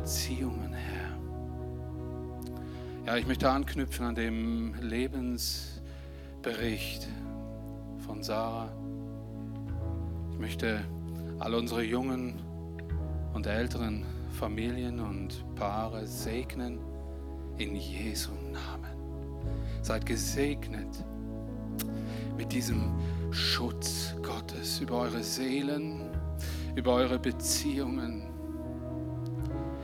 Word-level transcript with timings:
Beziehungen, 0.00 0.72
Herr. 0.72 1.10
Ja, 3.04 3.18
ich 3.18 3.26
möchte 3.26 3.50
anknüpfen 3.50 4.06
an 4.06 4.14
dem 4.14 4.72
Lebensbericht 4.80 7.06
von 8.06 8.22
Sarah. 8.22 8.72
Ich 10.32 10.38
möchte 10.38 10.80
all 11.38 11.54
unsere 11.54 11.82
jungen 11.82 12.40
und 13.34 13.46
älteren 13.46 14.06
Familien 14.30 15.00
und 15.00 15.44
Paare 15.54 16.06
segnen 16.06 16.78
in 17.58 17.76
Jesu 17.76 18.30
Namen. 18.32 18.96
Seid 19.82 20.06
gesegnet 20.06 21.04
mit 22.38 22.50
diesem 22.52 22.98
Schutz 23.32 24.14
Gottes 24.22 24.80
über 24.80 25.00
eure 25.00 25.22
Seelen, 25.22 26.08
über 26.74 26.94
eure 26.94 27.18
Beziehungen. 27.18 28.29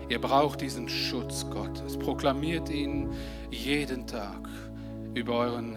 Ihr 0.09 0.21
braucht 0.21 0.61
diesen 0.61 0.89
Schutz 0.89 1.49
Gottes. 1.51 1.99
Proklamiert 1.99 2.69
ihn 2.69 3.11
jeden 3.51 4.07
Tag 4.07 4.49
über 5.15 5.35
euren 5.35 5.77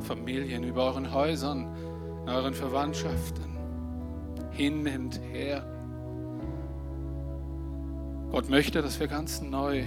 Familien, 0.00 0.64
über 0.64 0.84
euren 0.84 1.12
Häusern, 1.12 1.66
in 2.22 2.28
euren 2.28 2.54
Verwandtschaften. 2.54 3.56
Hin 4.50 4.86
und 4.86 5.20
her. 5.32 5.64
Gott 8.30 8.48
möchte, 8.50 8.82
dass 8.82 9.00
wir 9.00 9.08
ganz 9.08 9.40
neu 9.40 9.82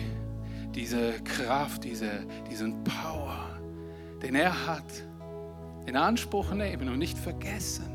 diese 0.73 1.13
Kraft, 1.23 1.83
diese, 1.83 2.25
diesen 2.49 2.83
Power, 2.83 3.59
den 4.21 4.35
er 4.35 4.67
hat, 4.67 4.83
in 5.85 5.95
Anspruch 5.95 6.52
nehmen 6.53 6.89
und 6.89 6.97
nicht 6.97 7.17
vergessen. 7.17 7.92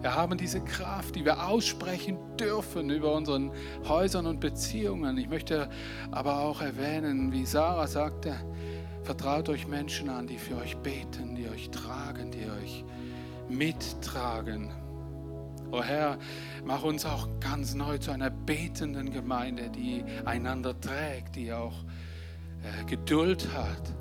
Wir 0.00 0.14
haben 0.14 0.38
diese 0.38 0.60
Kraft, 0.62 1.14
die 1.16 1.24
wir 1.24 1.46
aussprechen 1.46 2.16
dürfen 2.38 2.88
über 2.88 3.12
unseren 3.12 3.52
Häusern 3.86 4.26
und 4.26 4.40
Beziehungen. 4.40 5.18
Ich 5.18 5.28
möchte 5.28 5.68
aber 6.10 6.40
auch 6.40 6.62
erwähnen, 6.62 7.32
wie 7.32 7.44
Sarah 7.44 7.86
sagte, 7.86 8.34
vertraut 9.02 9.50
euch 9.50 9.66
Menschen 9.66 10.08
an, 10.08 10.26
die 10.26 10.38
für 10.38 10.56
euch 10.56 10.76
beten, 10.78 11.34
die 11.34 11.48
euch 11.48 11.70
tragen, 11.70 12.30
die 12.30 12.46
euch 12.50 12.84
mittragen. 13.50 14.70
O 15.70 15.82
Herr, 15.82 16.18
mach 16.64 16.82
uns 16.82 17.04
auch 17.04 17.28
ganz 17.38 17.74
neu 17.74 17.98
zu 17.98 18.10
einer 18.10 18.30
betenden 18.30 19.12
Gemeinde, 19.12 19.70
die 19.70 20.02
einander 20.24 20.78
trägt, 20.80 21.36
die 21.36 21.52
auch 21.52 21.84
äh, 22.62 22.84
Geduld 22.86 23.48
hat, 23.54 23.94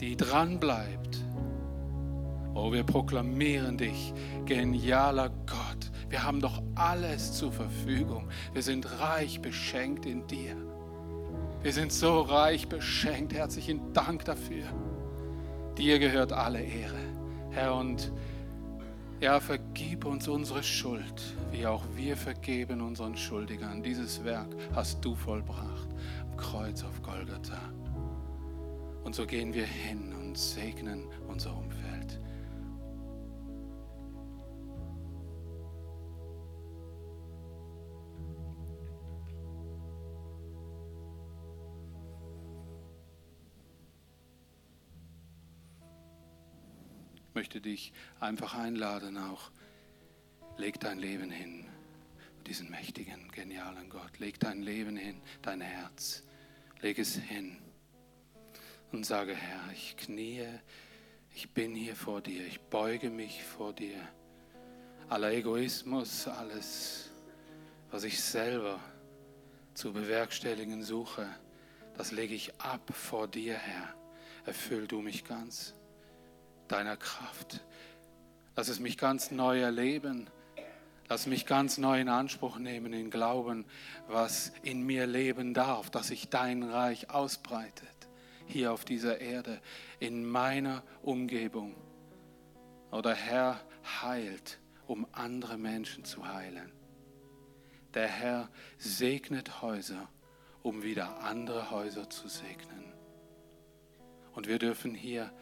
die 0.00 0.16
dranbleibt. 0.16 1.18
Oh, 2.58 2.72
wir 2.72 2.84
proklamieren 2.84 3.76
dich, 3.76 4.14
genialer 4.46 5.28
Gott. 5.28 5.90
Wir 6.08 6.22
haben 6.22 6.40
doch 6.40 6.62
alles 6.74 7.34
zur 7.34 7.52
Verfügung. 7.52 8.28
Wir 8.54 8.62
sind 8.62 8.98
reich 8.98 9.42
beschenkt 9.42 10.06
in 10.06 10.26
dir. 10.26 10.56
Wir 11.62 11.72
sind 11.74 11.92
so 11.92 12.22
reich 12.22 12.66
beschenkt. 12.66 13.34
Herzlichen 13.34 13.92
Dank 13.92 14.24
dafür. 14.24 14.64
Dir 15.76 15.98
gehört 15.98 16.32
alle 16.32 16.62
Ehre, 16.62 16.98
Herr. 17.50 17.74
Und 17.74 18.10
ja, 19.20 19.38
vergib 19.38 20.06
uns 20.06 20.26
unsere 20.26 20.62
Schuld, 20.62 21.36
wie 21.52 21.66
auch 21.66 21.84
wir 21.94 22.16
vergeben 22.16 22.80
unseren 22.80 23.18
Schuldigern. 23.18 23.82
Dieses 23.82 24.24
Werk 24.24 24.48
hast 24.74 25.04
du 25.04 25.14
vollbracht 25.14 25.88
am 26.22 26.34
Kreuz 26.38 26.82
auf 26.84 27.02
Golgatha. 27.02 27.60
Und 29.04 29.14
so 29.14 29.26
gehen 29.26 29.52
wir 29.52 29.66
hin 29.66 30.14
und 30.18 30.38
segnen 30.38 31.04
unser 31.28 31.54
Umfeld. 31.54 31.85
Möchte 47.36 47.60
dich 47.60 47.92
einfach 48.18 48.54
einladen, 48.54 49.18
auch 49.18 49.50
leg 50.56 50.80
dein 50.80 50.98
Leben 50.98 51.30
hin, 51.30 51.66
diesen 52.46 52.70
mächtigen, 52.70 53.30
genialen 53.30 53.90
Gott. 53.90 54.18
Leg 54.18 54.40
dein 54.40 54.62
Leben 54.62 54.96
hin, 54.96 55.20
dein 55.42 55.60
Herz, 55.60 56.22
leg 56.80 56.98
es 56.98 57.14
hin 57.16 57.58
und 58.90 59.04
sage, 59.04 59.34
Herr, 59.34 59.70
ich 59.74 59.98
kniee, 59.98 60.48
ich 61.34 61.50
bin 61.50 61.74
hier 61.74 61.94
vor 61.94 62.22
dir, 62.22 62.46
ich 62.46 62.58
beuge 62.58 63.10
mich 63.10 63.44
vor 63.44 63.74
dir. 63.74 64.00
Aller 65.10 65.32
Egoismus, 65.32 66.26
alles, 66.28 67.10
was 67.90 68.04
ich 68.04 68.18
selber 68.18 68.80
zu 69.74 69.92
bewerkstelligen 69.92 70.82
suche, 70.82 71.28
das 71.98 72.12
lege 72.12 72.34
ich 72.34 72.58
ab 72.62 72.90
vor 72.94 73.28
dir, 73.28 73.58
Herr. 73.58 73.94
Erfüll 74.46 74.86
du 74.86 75.02
mich 75.02 75.22
ganz 75.22 75.75
deiner 76.68 76.96
Kraft. 76.96 77.64
Lass 78.54 78.68
es 78.68 78.80
mich 78.80 78.98
ganz 78.98 79.30
neu 79.30 79.60
erleben. 79.60 80.28
Lass 81.08 81.26
mich 81.26 81.46
ganz 81.46 81.78
neu 81.78 82.00
in 82.00 82.08
Anspruch 82.08 82.58
nehmen, 82.58 82.92
in 82.92 83.10
Glauben, 83.10 83.64
was 84.08 84.52
in 84.62 84.82
mir 84.82 85.06
leben 85.06 85.54
darf, 85.54 85.88
dass 85.88 86.08
sich 86.08 86.30
dein 86.30 86.64
Reich 86.64 87.10
ausbreitet 87.10 87.96
hier 88.46 88.72
auf 88.72 88.84
dieser 88.84 89.20
Erde, 89.20 89.60
in 90.00 90.24
meiner 90.24 90.82
Umgebung. 91.02 91.74
Oder 92.90 93.14
Herr 93.14 93.60
heilt, 94.02 94.58
um 94.86 95.06
andere 95.12 95.58
Menschen 95.58 96.04
zu 96.04 96.26
heilen. 96.26 96.72
Der 97.94 98.08
Herr 98.08 98.48
segnet 98.78 99.62
Häuser, 99.62 100.08
um 100.62 100.82
wieder 100.82 101.20
andere 101.22 101.70
Häuser 101.70 102.08
zu 102.08 102.28
segnen. 102.28 102.92
Und 104.32 104.48
wir 104.48 104.58
dürfen 104.58 104.94
hier 104.94 105.32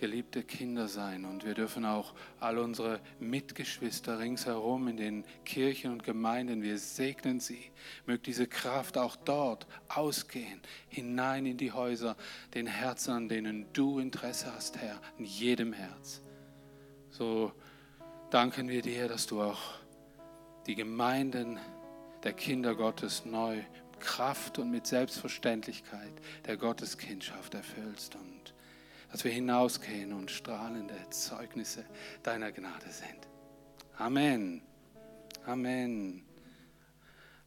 geliebte 0.00 0.42
Kinder 0.42 0.88
sein 0.88 1.24
und 1.24 1.44
wir 1.44 1.54
dürfen 1.54 1.84
auch 1.84 2.14
all 2.40 2.58
unsere 2.58 3.00
Mitgeschwister 3.20 4.18
ringsherum 4.18 4.88
in 4.88 4.96
den 4.96 5.24
Kirchen 5.44 5.92
und 5.92 6.02
Gemeinden, 6.02 6.62
wir 6.62 6.78
segnen 6.78 7.38
sie. 7.38 7.70
Mögt 8.06 8.26
diese 8.26 8.46
Kraft 8.46 8.98
auch 8.98 9.14
dort 9.14 9.66
ausgehen, 9.88 10.60
hinein 10.88 11.46
in 11.46 11.58
die 11.58 11.70
Häuser, 11.72 12.16
den 12.54 12.66
Herzen, 12.66 13.12
an 13.12 13.28
denen 13.28 13.66
du 13.72 13.98
Interesse 13.98 14.52
hast, 14.52 14.78
Herr, 14.78 15.00
in 15.18 15.26
jedem 15.26 15.72
Herz. 15.72 16.22
So 17.10 17.52
danken 18.30 18.68
wir 18.68 18.82
dir, 18.82 19.06
dass 19.06 19.26
du 19.26 19.42
auch 19.42 19.60
die 20.66 20.74
Gemeinden 20.74 21.58
der 22.24 22.32
Kinder 22.32 22.74
Gottes 22.74 23.24
neu 23.24 23.62
Kraft 24.00 24.58
und 24.58 24.70
mit 24.70 24.86
Selbstverständlichkeit 24.86 26.12
der 26.46 26.56
Gotteskindschaft 26.56 27.54
erfüllst 27.54 28.14
und 28.14 28.39
dass 29.10 29.24
wir 29.24 29.30
hinausgehen 29.32 30.12
und 30.12 30.30
strahlende 30.30 30.94
Zeugnisse 31.10 31.84
deiner 32.22 32.52
Gnade 32.52 32.90
sind. 32.90 33.28
Amen. 33.96 34.62
Amen. 35.46 36.22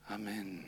Amen. 0.07 0.65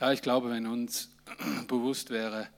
Ja, 0.00 0.12
ich 0.12 0.22
glaube, 0.22 0.50
wenn 0.50 0.66
uns 0.66 1.10
bewusst 1.68 2.10
wäre, 2.10 2.48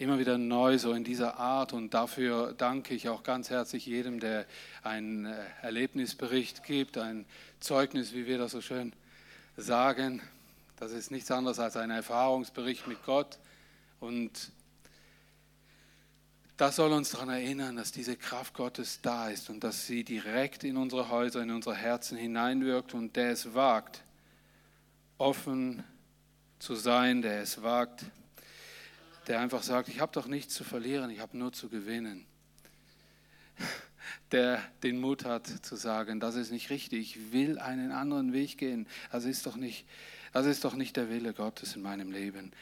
immer 0.00 0.18
wieder 0.18 0.38
neu 0.38 0.78
so 0.78 0.92
in 0.92 1.04
dieser 1.04 1.38
Art 1.38 1.74
und 1.74 1.92
dafür 1.92 2.54
danke 2.56 2.94
ich 2.94 3.10
auch 3.10 3.22
ganz 3.22 3.50
herzlich 3.50 3.84
jedem, 3.84 4.18
der 4.18 4.46
einen 4.82 5.26
äh, 5.26 5.36
Erlebnisbericht 5.60 6.64
gibt, 6.64 6.96
ein 6.96 7.26
Zeugnis, 7.60 8.14
wie 8.14 8.26
wir 8.26 8.38
das 8.38 8.52
so 8.52 8.62
schön 8.62 8.94
sagen. 9.58 10.22
Das 10.78 10.92
ist 10.92 11.10
nichts 11.10 11.30
anderes 11.30 11.58
als 11.58 11.76
ein 11.76 11.90
Erfahrungsbericht 11.90 12.86
mit 12.86 13.04
Gott 13.04 13.38
und 14.00 14.50
das 16.60 16.76
soll 16.76 16.92
uns 16.92 17.08
daran 17.08 17.30
erinnern, 17.30 17.76
dass 17.76 17.90
diese 17.90 18.18
Kraft 18.18 18.52
Gottes 18.52 19.00
da 19.00 19.30
ist 19.30 19.48
und 19.48 19.64
dass 19.64 19.86
sie 19.86 20.04
direkt 20.04 20.62
in 20.62 20.76
unsere 20.76 21.08
Häuser, 21.08 21.42
in 21.42 21.50
unsere 21.50 21.74
Herzen 21.74 22.18
hineinwirkt 22.18 22.92
und 22.92 23.16
der 23.16 23.30
es 23.30 23.54
wagt, 23.54 24.02
offen 25.16 25.82
zu 26.58 26.74
sein, 26.74 27.22
der 27.22 27.40
es 27.40 27.62
wagt, 27.62 28.04
der 29.26 29.40
einfach 29.40 29.62
sagt, 29.62 29.88
ich 29.88 30.00
habe 30.00 30.12
doch 30.12 30.26
nichts 30.26 30.52
zu 30.52 30.62
verlieren, 30.62 31.08
ich 31.08 31.20
habe 31.20 31.38
nur 31.38 31.50
zu 31.54 31.70
gewinnen. 31.70 32.26
Der 34.32 34.62
den 34.82 35.00
Mut 35.00 35.24
hat 35.24 35.46
zu 35.46 35.76
sagen, 35.76 36.20
das 36.20 36.34
ist 36.34 36.50
nicht 36.50 36.68
richtig, 36.68 37.16
ich 37.16 37.32
will 37.32 37.58
einen 37.58 37.90
anderen 37.90 38.34
Weg 38.34 38.58
gehen. 38.58 38.86
Das 39.10 39.24
ist 39.24 39.46
doch 39.46 39.56
nicht, 39.56 39.86
das 40.34 40.44
ist 40.44 40.64
doch 40.64 40.74
nicht 40.74 40.96
der 40.96 41.08
Wille 41.08 41.32
Gottes 41.32 41.74
in 41.74 41.80
meinem 41.82 42.12
Leben. 42.12 42.52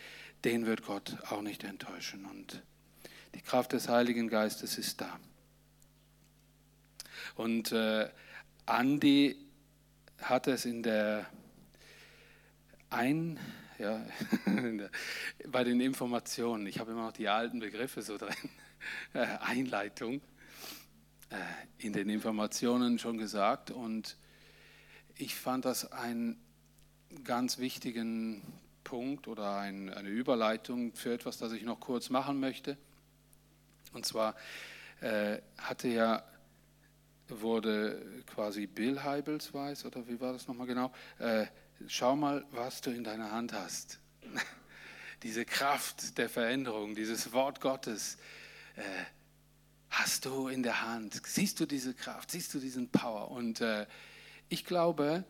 Den 0.45 0.67
wird 0.67 0.85
Gott 0.85 1.17
auch 1.31 1.43
nicht 1.43 1.65
enttäuschen. 1.65 2.25
Und 2.27 2.63
die 3.35 3.41
Kraft 3.41 3.73
des 3.73 3.89
Heiligen 3.89 4.29
Geistes 4.29 4.79
ist 4.79 5.01
da. 5.01 5.19
Und 7.37 7.73
äh, 7.73 8.09
Andi 8.67 9.37
hat 10.21 10.47
es 10.47 10.65
in 10.65 10.83
der 10.83 11.27
ein, 12.91 13.39
ja, 13.79 14.05
bei 15.49 15.65
den 15.65 15.81
Informationen, 15.81 16.67
ich 16.67 16.79
habe 16.81 16.93
immer 16.93 17.07
noch 17.07 17.13
die 17.13 17.29
alten 17.29 17.61
Begriffe 17.61 18.03
so 18.03 18.19
drin, 18.19 18.35
äh, 19.13 19.27
Einleitung, 19.41 20.21
äh, 21.31 21.37
in 21.79 21.93
den 21.93 22.09
Informationen 22.09 22.99
schon 22.99 23.19
gesagt. 23.19 23.71
Und 23.71 24.17
ich 25.17 25.35
fand 25.35 25.65
das 25.65 25.93
einen 25.93 26.41
ganz 27.25 27.59
wichtigen 27.59 28.43
Punkt 28.85 29.29
oder 29.29 29.59
ein, 29.59 29.91
eine 29.91 30.09
Überleitung 30.09 30.95
für 30.95 31.13
etwas, 31.13 31.39
das 31.39 31.53
ich 31.53 31.63
noch 31.63 31.81
kurz 31.81 32.11
machen 32.11 32.41
möchte. 32.41 32.79
Und 33.93 34.07
zwar 34.07 34.35
äh, 35.01 35.39
hatte 35.59 35.89
ja, 35.89 36.25
wurde 37.29 38.23
quasi 38.27 38.67
Bill 38.67 39.03
Heibels 39.03 39.53
weiß, 39.53 39.85
oder 39.85 40.07
wie 40.09 40.21
war 40.21 40.33
das 40.33 40.49
nochmal 40.49 40.67
genau? 40.67 40.93
Äh, 41.19 41.47
schau 41.87 42.17
mal, 42.17 42.45
was 42.51 42.81
du 42.81 42.91
in 42.91 43.05
deiner 43.05 43.31
Hand 43.31 43.53
hast. 43.53 43.99
Diese 45.23 45.45
Kraft 45.45 46.17
der 46.17 46.29
Veränderung, 46.29 46.95
dieses 46.95 47.33
Wort 47.33 47.61
Gottes. 47.61 48.19
Äh, 48.77 48.83
hast 49.91 50.27
du 50.27 50.47
in 50.47 50.63
der 50.63 50.83
Hand? 50.83 51.21
Siehst 51.27 51.59
du 51.59 51.67
diese 51.67 51.93
Kraft? 51.93 52.31
Siehst 52.31 52.55
du 52.55 52.61
diesen 52.61 52.89
Power? 52.91 53.33
Und 53.33 53.61
äh, 53.61 53.87
ich 54.49 54.65
glaube, 54.65 55.25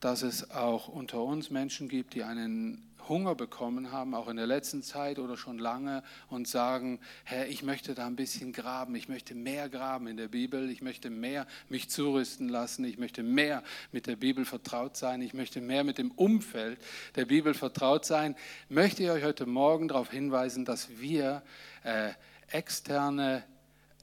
dass 0.00 0.22
es 0.22 0.50
auch 0.50 0.88
unter 0.88 1.22
uns 1.22 1.50
Menschen 1.50 1.88
gibt, 1.88 2.14
die 2.14 2.24
einen 2.24 2.93
Hunger 3.08 3.34
bekommen 3.34 3.92
haben, 3.92 4.14
auch 4.14 4.28
in 4.28 4.36
der 4.36 4.46
letzten 4.46 4.82
Zeit 4.82 5.18
oder 5.18 5.36
schon 5.36 5.58
lange, 5.58 6.02
und 6.28 6.48
sagen, 6.48 7.00
Herr, 7.24 7.48
ich 7.48 7.62
möchte 7.62 7.94
da 7.94 8.06
ein 8.06 8.16
bisschen 8.16 8.52
graben, 8.52 8.94
ich 8.94 9.08
möchte 9.08 9.34
mehr 9.34 9.68
graben 9.68 10.06
in 10.06 10.16
der 10.16 10.28
Bibel, 10.28 10.70
ich 10.70 10.82
möchte 10.82 11.10
mehr 11.10 11.46
mich 11.68 11.90
zurüsten 11.90 12.48
lassen, 12.48 12.84
ich 12.84 12.98
möchte 12.98 13.22
mehr 13.22 13.62
mit 13.92 14.06
der 14.06 14.16
Bibel 14.16 14.44
vertraut 14.44 14.96
sein, 14.96 15.22
ich 15.22 15.34
möchte 15.34 15.60
mehr 15.60 15.84
mit 15.84 15.98
dem 15.98 16.10
Umfeld 16.10 16.78
der 17.16 17.24
Bibel 17.24 17.54
vertraut 17.54 18.04
sein, 18.04 18.36
möchte 18.68 19.02
ich 19.02 19.10
euch 19.10 19.24
heute 19.24 19.46
Morgen 19.46 19.88
darauf 19.88 20.10
hinweisen, 20.10 20.64
dass 20.64 20.88
wir 20.98 21.42
äh, 21.82 22.10
externe 22.50 23.44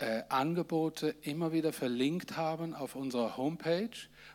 äh, 0.02 0.24
Angebote 0.30 1.16
immer 1.22 1.54
wieder 1.54 1.72
verlinkt 1.72 2.36
haben 2.36 2.74
auf 2.74 2.96
unserer 2.96 3.38
Homepage, 3.38 3.90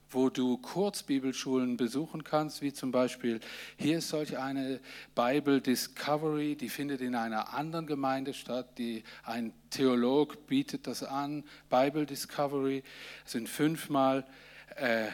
wo 0.08 0.30
du 0.30 0.58
Kurzbibelschulen 0.58 1.76
besuchen 1.76 2.22
kannst, 2.22 2.62
wie 2.62 2.72
zum 2.72 2.92
Beispiel 2.92 3.40
hier 3.76 3.98
ist 3.98 4.08
solch 4.08 4.38
eine 4.38 4.80
Bible 5.16 5.60
Discovery, 5.60 6.54
die 6.54 6.68
findet 6.68 7.00
in 7.00 7.16
einer 7.16 7.52
anderen 7.52 7.86
Gemeinde 7.86 8.32
statt, 8.32 8.78
die 8.78 9.02
ein 9.24 9.52
Theolog 9.70 10.46
bietet 10.46 10.86
das 10.86 11.02
an, 11.02 11.42
Bible 11.68 12.06
Discovery, 12.06 12.84
sind 13.24 13.48
fünfmal, 13.48 14.24
äh, 14.76 15.08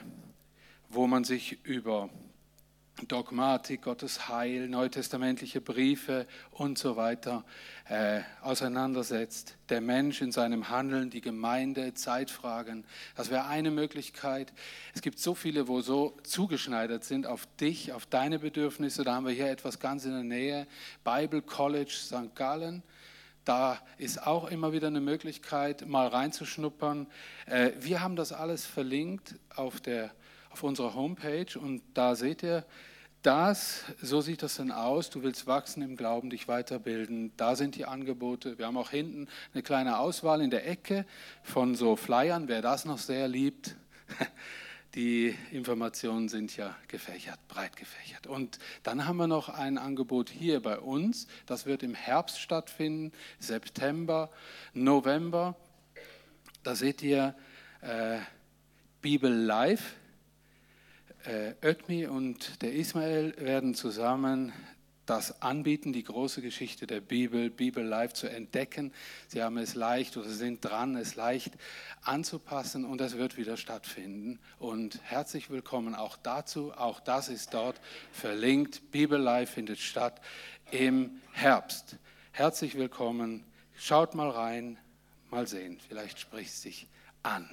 wo 0.91 1.07
man 1.07 1.25
sich 1.25 1.65
über 1.65 2.11
Dogmatik, 3.09 3.83
Gottes 3.83 4.29
Heil, 4.29 4.69
neutestamentliche 4.69 5.61
Briefe 5.61 6.27
und 6.51 6.79
so 6.79 6.97
weiter 6.97 7.45
äh, 7.89 8.21
auseinandersetzt. 8.41 9.57
Der 9.69 9.81
Mensch 9.81 10.23
in 10.23 10.33
seinem 10.33 10.69
Handeln, 10.69 11.11
die 11.11 11.21
Gemeinde, 11.21 11.95
Zeitfragen. 11.95 12.85
Das 13.17 13.31
wäre 13.31 13.47
eine 13.47 13.71
Möglichkeit. 13.71 14.53
Es 14.95 15.03
gibt 15.03 15.19
so 15.19 15.35
viele, 15.35 15.69
wo 15.69 15.81
so 15.81 16.17
zugeschneidert 16.23 17.05
sind 17.05 17.27
auf 17.27 17.47
dich, 17.61 17.93
auf 17.93 18.07
deine 18.07 18.39
Bedürfnisse. 18.39 19.05
Da 19.05 19.15
haben 19.15 19.27
wir 19.27 19.33
hier 19.33 19.51
etwas 19.51 19.79
ganz 19.79 20.05
in 20.05 20.13
der 20.13 20.23
Nähe. 20.23 20.67
Bible 21.05 21.43
College 21.43 21.93
St. 21.93 22.35
Gallen. 22.35 22.83
Da 23.45 23.81
ist 23.99 24.25
auch 24.25 24.51
immer 24.51 24.73
wieder 24.73 24.87
eine 24.87 25.01
Möglichkeit, 25.01 25.89
mal 25.89 26.07
reinzuschnuppern. 26.07 27.07
Äh, 27.47 27.73
wir 27.81 28.01
haben 28.01 28.17
das 28.17 28.33
alles 28.33 28.65
verlinkt 28.65 29.35
auf 29.57 29.81
der 29.81 30.13
auf 30.53 30.63
unserer 30.63 30.95
Homepage 30.95 31.59
und 31.59 31.83
da 31.95 32.15
seht 32.15 32.43
ihr, 32.43 32.65
das, 33.23 33.85
so 34.01 34.21
sieht 34.21 34.43
das 34.43 34.57
dann 34.57 34.73
aus. 34.73 35.11
Du 35.11 35.23
willst 35.23 35.47
wachsen 35.47 35.83
im 35.83 35.97
Glauben, 35.97 36.31
dich 36.31 36.49
weiterbilden. 36.49 37.33
Da 37.37 37.57
sind 37.57 37.77
die 37.77 37.85
Angebote. 37.85 38.59
Wir 38.59 38.67
haben 38.67 38.77
auch 38.77 38.91
hinten 38.91 39.29
eine 39.55 39.63
kleine 39.63 39.99
Auswahl 39.99 40.43
in 40.43 40.51
der 40.51 40.69
Ecke 40.69 41.07
von 41.43 41.75
so 41.75 41.97
Flyern, 41.97 42.49
wer 42.49 42.63
das 42.63 42.85
noch 42.85 42.99
sehr 42.99 43.29
liebt. 43.29 43.77
Die 44.95 45.35
Informationen 45.53 46.29
sind 46.29 46.55
ja 46.59 46.77
gefächert, 46.87 47.39
breit 47.49 47.77
gefächert. 47.77 48.27
Und 48.27 48.59
dann 48.83 49.07
haben 49.07 49.17
wir 49.17 49.27
noch 49.27 49.49
ein 49.49 49.79
Angebot 49.79 50.29
hier 50.29 50.61
bei 50.61 50.79
uns. 50.79 51.29
Das 51.47 51.65
wird 51.65 51.83
im 51.83 51.95
Herbst 51.95 52.39
stattfinden, 52.39 53.11
September, 53.39 54.31
November. 54.75 55.57
Da 56.63 56.75
seht 56.75 57.03
ihr 57.03 57.35
äh, 57.81 58.19
Bibel 59.01 59.33
Live 59.33 59.95
äh, 61.25 61.55
Ötmi 61.63 62.07
und 62.07 62.63
der 62.63 62.73
Ismael 62.73 63.35
werden 63.39 63.75
zusammen 63.75 64.53
das 65.07 65.43
anbieten, 65.43 65.93
die 65.93 66.05
große 66.05 66.41
Geschichte 66.43 66.87
der 66.87 67.01
Bibel, 67.01 67.51
Bibel 67.51 67.85
live 67.85 68.13
zu 68.13 68.29
entdecken. 68.29 68.93
Sie 69.27 69.43
haben 69.43 69.59
es 69.59 69.75
leicht 69.75 70.17
oder 70.17 70.29
sind 70.29 70.65
dran, 70.65 70.97
es 70.97 71.17
leicht 71.17 71.55
anzupassen 72.03 72.85
und 72.85 73.01
es 73.01 73.17
wird 73.17 73.37
wieder 73.37 73.57
stattfinden. 73.57 74.39
Und 74.59 75.01
herzlich 75.03 75.51
willkommen 75.51 75.95
auch 75.95 76.17
dazu. 76.17 76.73
Auch 76.73 77.01
das 77.01 77.29
ist 77.29 77.53
dort 77.53 77.81
verlinkt. 78.13 78.93
Bibel 78.93 79.21
live 79.21 79.51
findet 79.51 79.81
statt 79.81 80.21
im 80.71 81.21
Herbst. 81.33 81.97
Herzlich 82.31 82.77
willkommen. 82.77 83.45
Schaut 83.77 84.15
mal 84.15 84.31
rein, 84.31 84.79
mal 85.31 85.49
sehen. 85.49 85.79
Vielleicht 85.89 86.21
spricht 86.21 86.51
es 86.51 86.63
sich 86.63 86.87
an. 87.25 87.51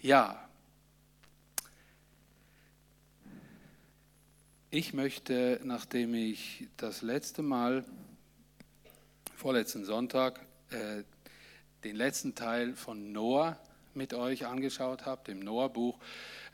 Ja, 0.00 0.46
Ich 4.70 4.92
möchte, 4.92 5.60
nachdem 5.62 6.12
ich 6.14 6.66
das 6.76 7.00
letzte 7.00 7.40
Mal, 7.42 7.84
vorletzten 9.36 9.84
Sonntag, 9.84 10.40
äh, 10.70 11.04
den 11.84 11.94
letzten 11.94 12.34
Teil 12.34 12.74
von 12.74 13.12
Noah 13.12 13.60
mit 13.94 14.12
euch 14.12 14.44
angeschaut 14.44 15.06
habe, 15.06 15.22
dem 15.24 15.38
Noah-Buch, 15.38 15.96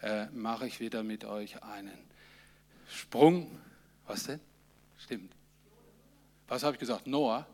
äh, 0.03 0.27
mache 0.27 0.67
ich 0.67 0.79
wieder 0.79 1.03
mit 1.03 1.25
euch 1.25 1.63
einen 1.63 1.97
Sprung. 2.87 3.51
Was 4.07 4.25
denn? 4.25 4.41
Stimmt. 4.99 5.33
Was 6.49 6.65
habe 6.65 6.75
ich 6.75 6.81
gesagt? 6.81 7.07
Noah? 7.07 7.47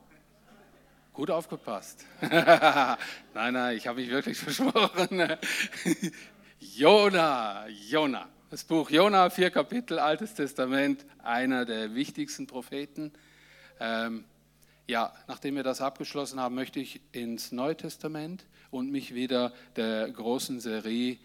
Gut 1.13 1.31
aufgepasst. 1.31 2.05
nein, 2.21 2.99
nein, 3.33 3.77
ich 3.77 3.87
habe 3.87 4.01
mich 4.01 4.11
wirklich 4.11 4.37
versprochen. 4.41 5.37
Jona, 6.59 7.69
Jona. 7.69 8.29
Das 8.51 8.65
Buch 8.65 8.89
Jona, 8.89 9.29
vier 9.29 9.51
Kapitel, 9.51 9.99
Altes 9.99 10.33
Testament, 10.33 11.05
einer 11.23 11.67
der 11.67 11.95
wichtigsten 11.95 12.47
Propheten. 12.47 13.13
Ähm, 13.79 14.25
ja, 14.87 15.13
nachdem 15.27 15.57
wir 15.57 15.63
das 15.63 15.83
abgeschlossen 15.83 16.41
haben, 16.41 16.55
möchte 16.55 16.81
ich 16.81 17.03
ins 17.13 17.53
Neue 17.53 17.77
Testament 17.77 18.47
und 18.71 18.91
mich 18.91 19.15
wieder 19.15 19.53
der 19.77 20.11
großen 20.11 20.61
Serie, 20.61 21.19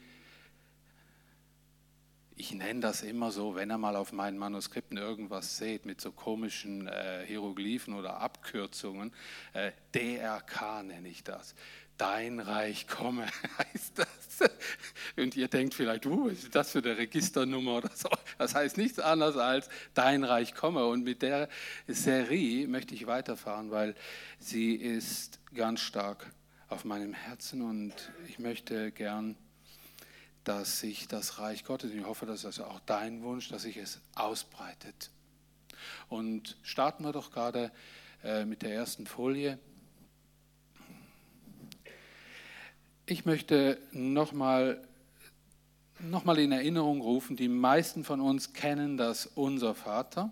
ich 2.35 2.53
nenne 2.53 2.81
das 2.81 3.03
immer 3.03 3.31
so, 3.31 3.55
wenn 3.55 3.71
ihr 3.71 3.77
mal 3.77 3.95
auf 3.95 4.11
meinen 4.11 4.37
Manuskripten 4.37 4.97
irgendwas 4.97 5.57
seht 5.57 5.85
mit 5.85 6.01
so 6.01 6.11
komischen 6.11 6.87
äh, 6.87 7.23
Hieroglyphen 7.25 7.93
oder 7.93 8.19
Abkürzungen, 8.19 9.13
äh, 9.53 9.71
DRK 9.95 10.83
nenne 10.83 11.07
ich 11.07 11.23
das 11.23 11.55
dein 12.03 12.41
Reich 12.41 12.85
komme, 12.85 13.25
heißt 13.57 13.99
das. 13.99 14.49
Und 15.15 15.37
ihr 15.37 15.47
denkt 15.47 15.73
vielleicht, 15.73 16.05
uh, 16.05 16.25
was 16.25 16.43
ist 16.43 16.53
das 16.53 16.71
für 16.71 16.79
eine 16.79 16.97
Registernummer 16.97 17.77
oder 17.77 17.91
so. 17.95 18.09
Das 18.37 18.55
heißt 18.55 18.77
nichts 18.77 18.99
anderes 18.99 19.37
als 19.37 19.69
dein 19.93 20.25
Reich 20.25 20.53
komme. 20.53 20.85
Und 20.85 21.05
mit 21.05 21.21
der 21.21 21.47
Serie 21.87 22.67
möchte 22.67 22.93
ich 22.93 23.07
weiterfahren, 23.07 23.71
weil 23.71 23.95
sie 24.37 24.75
ist 24.75 25.39
ganz 25.53 25.79
stark 25.79 26.29
auf 26.67 26.83
meinem 26.83 27.13
Herzen 27.13 27.61
und 27.61 27.93
ich 28.27 28.37
möchte 28.37 28.91
gern, 28.91 29.37
dass 30.43 30.81
sich 30.81 31.07
das 31.07 31.39
Reich 31.39 31.63
Gottes, 31.63 31.93
ich 31.93 32.03
hoffe, 32.03 32.25
dass 32.25 32.41
das 32.41 32.59
auch 32.59 32.81
dein 32.81 33.23
Wunsch, 33.23 33.47
dass 33.47 33.61
sich 33.61 33.77
es 33.77 34.01
ausbreitet. 34.15 35.09
Und 36.09 36.57
starten 36.63 37.05
wir 37.05 37.13
doch 37.13 37.31
gerade 37.31 37.71
äh, 38.25 38.43
mit 38.43 38.61
der 38.61 38.73
ersten 38.73 39.07
Folie. 39.07 39.57
Ich 43.05 43.25
möchte 43.25 43.77
nochmal 43.91 44.81
noch 45.99 46.23
mal 46.23 46.39
in 46.39 46.53
Erinnerung 46.53 47.01
rufen, 47.01 47.35
die 47.35 47.49
meisten 47.49 48.05
von 48.05 48.21
uns 48.21 48.53
kennen 48.53 48.95
das 48.95 49.25
Unser 49.25 49.75
Vater. 49.75 50.31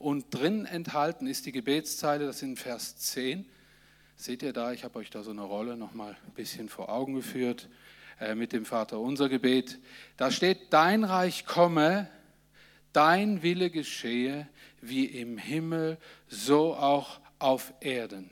Und 0.00 0.34
drin 0.34 0.66
enthalten 0.66 1.28
ist 1.28 1.46
die 1.46 1.52
Gebetszeile, 1.52 2.26
das 2.26 2.40
sind 2.40 2.58
Vers 2.58 2.96
10. 2.96 3.46
Seht 4.16 4.42
ihr 4.42 4.52
da, 4.52 4.72
ich 4.72 4.82
habe 4.82 4.98
euch 4.98 5.10
da 5.10 5.22
so 5.22 5.30
eine 5.30 5.42
Rolle 5.42 5.76
nochmal 5.76 6.16
ein 6.26 6.34
bisschen 6.34 6.68
vor 6.68 6.88
Augen 6.88 7.14
geführt 7.14 7.68
äh, 8.18 8.34
mit 8.34 8.52
dem 8.52 8.64
Vater 8.64 8.98
unser 8.98 9.28
Gebet. 9.28 9.78
Da 10.16 10.32
steht, 10.32 10.72
dein 10.72 11.04
Reich 11.04 11.46
komme, 11.46 12.10
dein 12.92 13.44
Wille 13.44 13.70
geschehe, 13.70 14.48
wie 14.80 15.06
im 15.06 15.38
Himmel, 15.38 15.96
so 16.26 16.74
auch 16.74 17.20
auf 17.38 17.72
Erden. 17.80 18.30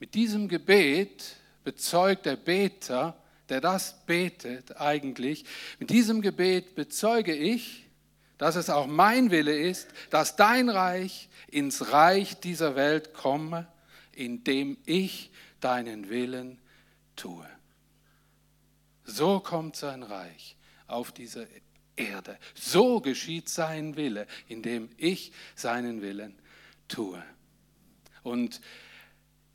Mit 0.00 0.14
diesem 0.14 0.48
Gebet 0.48 1.36
bezeugt 1.64 2.26
der 2.26 2.36
Beter, 2.36 3.16
der 3.48 3.60
das 3.60 4.04
betet 4.06 4.80
eigentlich, 4.80 5.44
mit 5.78 5.90
diesem 5.90 6.22
Gebet 6.22 6.74
bezeuge 6.74 7.34
ich, 7.34 7.88
dass 8.38 8.56
es 8.56 8.70
auch 8.70 8.86
mein 8.86 9.30
Wille 9.30 9.56
ist, 9.56 9.88
dass 10.10 10.36
dein 10.36 10.68
Reich 10.68 11.28
ins 11.48 11.92
Reich 11.92 12.40
dieser 12.40 12.74
Welt 12.74 13.14
komme, 13.14 13.68
indem 14.12 14.78
ich 14.84 15.30
deinen 15.60 16.08
Willen 16.08 16.58
tue. 17.14 17.46
So 19.04 19.40
kommt 19.40 19.76
sein 19.76 20.02
Reich 20.02 20.56
auf 20.86 21.12
dieser 21.12 21.46
Erde. 21.96 22.38
So 22.54 23.00
geschieht 23.00 23.48
sein 23.48 23.96
Wille, 23.96 24.26
indem 24.48 24.88
ich 24.96 25.32
seinen 25.54 26.02
Willen 26.02 26.34
tue. 26.88 27.22
Und 28.22 28.60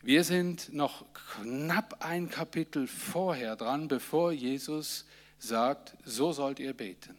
wir 0.08 0.24
sind 0.24 0.74
noch 0.74 1.04
knapp 1.14 1.98
ein 2.00 2.30
Kapitel 2.30 2.88
vorher 2.88 3.58
dran, 3.58 3.90
bevor 3.90 4.32
Jesus 4.32 5.06
sagt, 5.38 5.98
so 6.06 6.32
sollt 6.32 6.62
ihr 6.62 6.74
beten. 6.74 7.18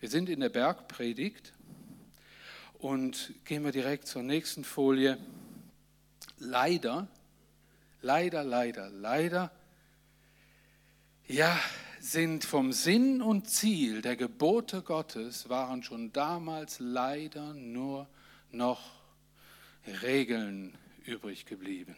Wir 0.00 0.10
sind 0.10 0.28
in 0.28 0.40
der 0.40 0.50
Bergpredigt 0.50 1.54
und 2.74 3.32
gehen 3.46 3.64
wir 3.64 3.72
direkt 3.72 4.06
zur 4.06 4.22
nächsten 4.22 4.64
Folie. 4.64 5.16
Leider, 6.36 7.08
leider, 8.02 8.44
leider, 8.44 8.90
leider, 8.90 9.50
ja, 11.26 11.58
sind 12.00 12.44
vom 12.44 12.70
Sinn 12.70 13.22
und 13.22 13.48
Ziel 13.48 14.02
der 14.02 14.16
Gebote 14.16 14.82
Gottes 14.82 15.48
waren 15.48 15.82
schon 15.82 16.12
damals 16.12 16.80
leider 16.80 17.54
nur 17.54 18.10
noch 18.50 18.90
Regeln 20.02 20.76
übrig 21.06 21.46
geblieben. 21.46 21.96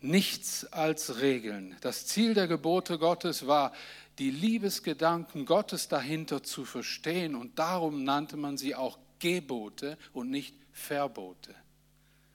Nichts 0.00 0.66
als 0.66 1.20
Regeln. 1.20 1.76
Das 1.80 2.06
Ziel 2.06 2.34
der 2.34 2.46
Gebote 2.46 2.98
Gottes 2.98 3.46
war, 3.46 3.72
die 4.18 4.30
Liebesgedanken 4.30 5.46
Gottes 5.46 5.88
dahinter 5.88 6.42
zu 6.42 6.64
verstehen 6.64 7.34
und 7.34 7.58
darum 7.58 8.04
nannte 8.04 8.36
man 8.36 8.56
sie 8.56 8.74
auch 8.74 8.98
Gebote 9.18 9.98
und 10.12 10.30
nicht 10.30 10.54
Verbote. 10.72 11.54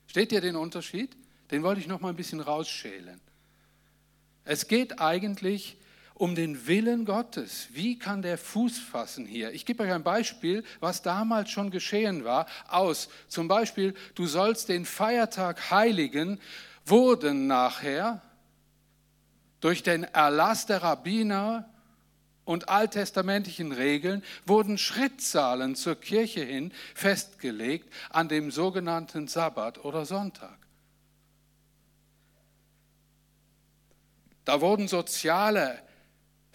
Steht 0.08 0.32
ihr 0.32 0.42
den 0.42 0.56
Unterschied? 0.56 1.16
Den 1.52 1.64
wollte 1.64 1.82
ich 1.82 1.88
noch 1.88 2.02
mal 2.02 2.10
ein 2.10 2.16
bisschen 2.16 2.40
rausschälen. 2.40 3.22
Es 4.46 4.68
geht 4.68 5.00
eigentlich 5.00 5.78
um 6.20 6.36
den 6.36 6.68
Willen 6.68 7.06
Gottes. 7.06 7.70
Wie 7.72 7.98
kann 7.98 8.22
der 8.22 8.38
Fuß 8.38 8.78
fassen 8.78 9.26
hier? 9.26 9.54
Ich 9.54 9.66
gebe 9.66 9.84
euch 9.84 9.94
ein 9.94 10.04
Beispiel, 10.04 10.66
was 10.82 11.02
damals 11.02 11.50
schon 11.50 11.72
geschehen 11.72 12.26
war, 12.26 12.46
aus. 12.68 13.08
Zum 13.30 13.48
Beispiel, 13.48 13.96
du 14.16 14.28
sollst 14.28 14.68
den 14.68 14.86
Feiertag 14.86 15.72
heiligen, 15.72 16.40
wurden 16.86 17.48
nachher 17.48 18.22
durch 19.62 19.82
den 19.82 20.04
Erlass 20.04 20.66
der 20.66 20.84
Rabbiner 20.84 21.70
und 22.44 22.68
alttestamentlichen 22.68 23.72
Regeln 23.72 24.22
wurden 24.46 24.78
Schrittzahlen 24.78 25.76
zur 25.76 25.96
Kirche 25.96 26.44
hin 26.44 26.74
festgelegt 26.96 27.94
an 28.10 28.28
dem 28.28 28.52
sogenannten 28.52 29.30
Sabbat 29.30 29.86
oder 29.86 30.06
Sonntag. 30.06 30.58
Da 34.44 34.60
wurden 34.60 34.90
soziale 34.90 35.82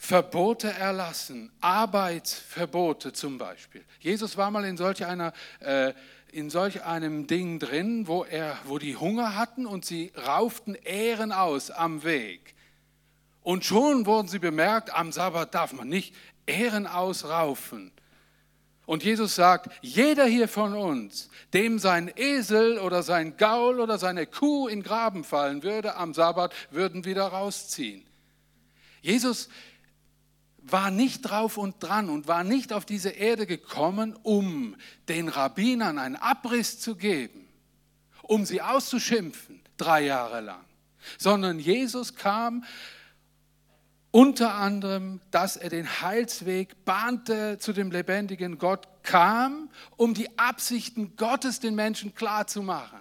Verbote 0.04 0.70
erlassen, 0.70 1.50
Arbeitsverbote 1.62 3.14
zum 3.14 3.38
Beispiel. 3.38 3.82
Jesus 4.00 4.36
war 4.36 4.50
mal 4.50 4.66
in 4.66 4.76
solch, 4.76 5.06
einer, 5.06 5.32
äh, 5.60 5.94
in 6.30 6.50
solch 6.50 6.84
einem 6.84 7.26
Ding 7.26 7.58
drin, 7.58 8.06
wo, 8.06 8.22
er, 8.22 8.58
wo 8.64 8.76
die 8.76 8.96
Hunger 8.96 9.34
hatten 9.34 9.64
und 9.64 9.86
sie 9.86 10.12
rauften 10.14 10.74
Ähren 10.74 11.32
aus 11.32 11.70
am 11.70 12.04
Weg. 12.04 12.54
Und 13.40 13.64
schon 13.64 14.04
wurden 14.04 14.28
sie 14.28 14.38
bemerkt, 14.38 14.94
am 14.94 15.10
Sabbat 15.10 15.54
darf 15.54 15.72
man 15.72 15.88
nicht 15.88 16.14
Ähren 16.46 16.86
ausraufen. 16.86 17.90
Und 18.84 19.04
Jesus 19.04 19.34
sagt, 19.34 19.70
jeder 19.80 20.26
hier 20.26 20.48
von 20.48 20.74
uns, 20.74 21.30
dem 21.54 21.78
sein 21.78 22.12
Esel 22.14 22.78
oder 22.78 23.02
sein 23.02 23.38
Gaul 23.38 23.80
oder 23.80 23.96
seine 23.96 24.26
Kuh 24.26 24.68
in 24.68 24.82
Graben 24.82 25.24
fallen 25.24 25.62
würde 25.62 25.96
am 25.96 26.12
Sabbat, 26.12 26.52
würden 26.70 27.06
wieder 27.06 27.24
rausziehen. 27.24 28.04
Jesus 29.00 29.48
war 30.66 30.90
nicht 30.90 31.22
drauf 31.22 31.58
und 31.58 31.82
dran 31.82 32.08
und 32.08 32.26
war 32.26 32.42
nicht 32.42 32.72
auf 32.72 32.84
diese 32.84 33.10
Erde 33.10 33.46
gekommen, 33.46 34.16
um 34.22 34.76
den 35.08 35.28
Rabbinern 35.28 35.98
einen 35.98 36.16
Abriss 36.16 36.80
zu 36.80 36.96
geben, 36.96 37.46
um 38.22 38.46
sie 38.46 38.62
auszuschimpfen, 38.62 39.60
drei 39.76 40.02
Jahre 40.02 40.40
lang, 40.40 40.64
sondern 41.18 41.58
Jesus 41.58 42.14
kam 42.14 42.64
unter 44.10 44.54
anderem, 44.54 45.20
dass 45.32 45.56
er 45.56 45.70
den 45.70 46.00
Heilsweg 46.00 46.84
bahnte 46.84 47.58
zu 47.58 47.72
dem 47.72 47.90
lebendigen 47.90 48.58
Gott, 48.58 48.86
kam, 49.02 49.68
um 49.96 50.14
die 50.14 50.38
Absichten 50.38 51.16
Gottes 51.16 51.58
den 51.58 51.74
Menschen 51.74 52.14
klarzumachen. 52.14 53.00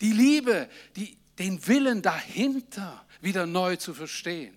Die 0.00 0.10
Liebe, 0.10 0.68
die, 0.96 1.16
den 1.38 1.64
Willen 1.68 2.02
dahinter 2.02 3.04
wieder 3.20 3.46
neu 3.46 3.76
zu 3.76 3.94
verstehen. 3.94 4.55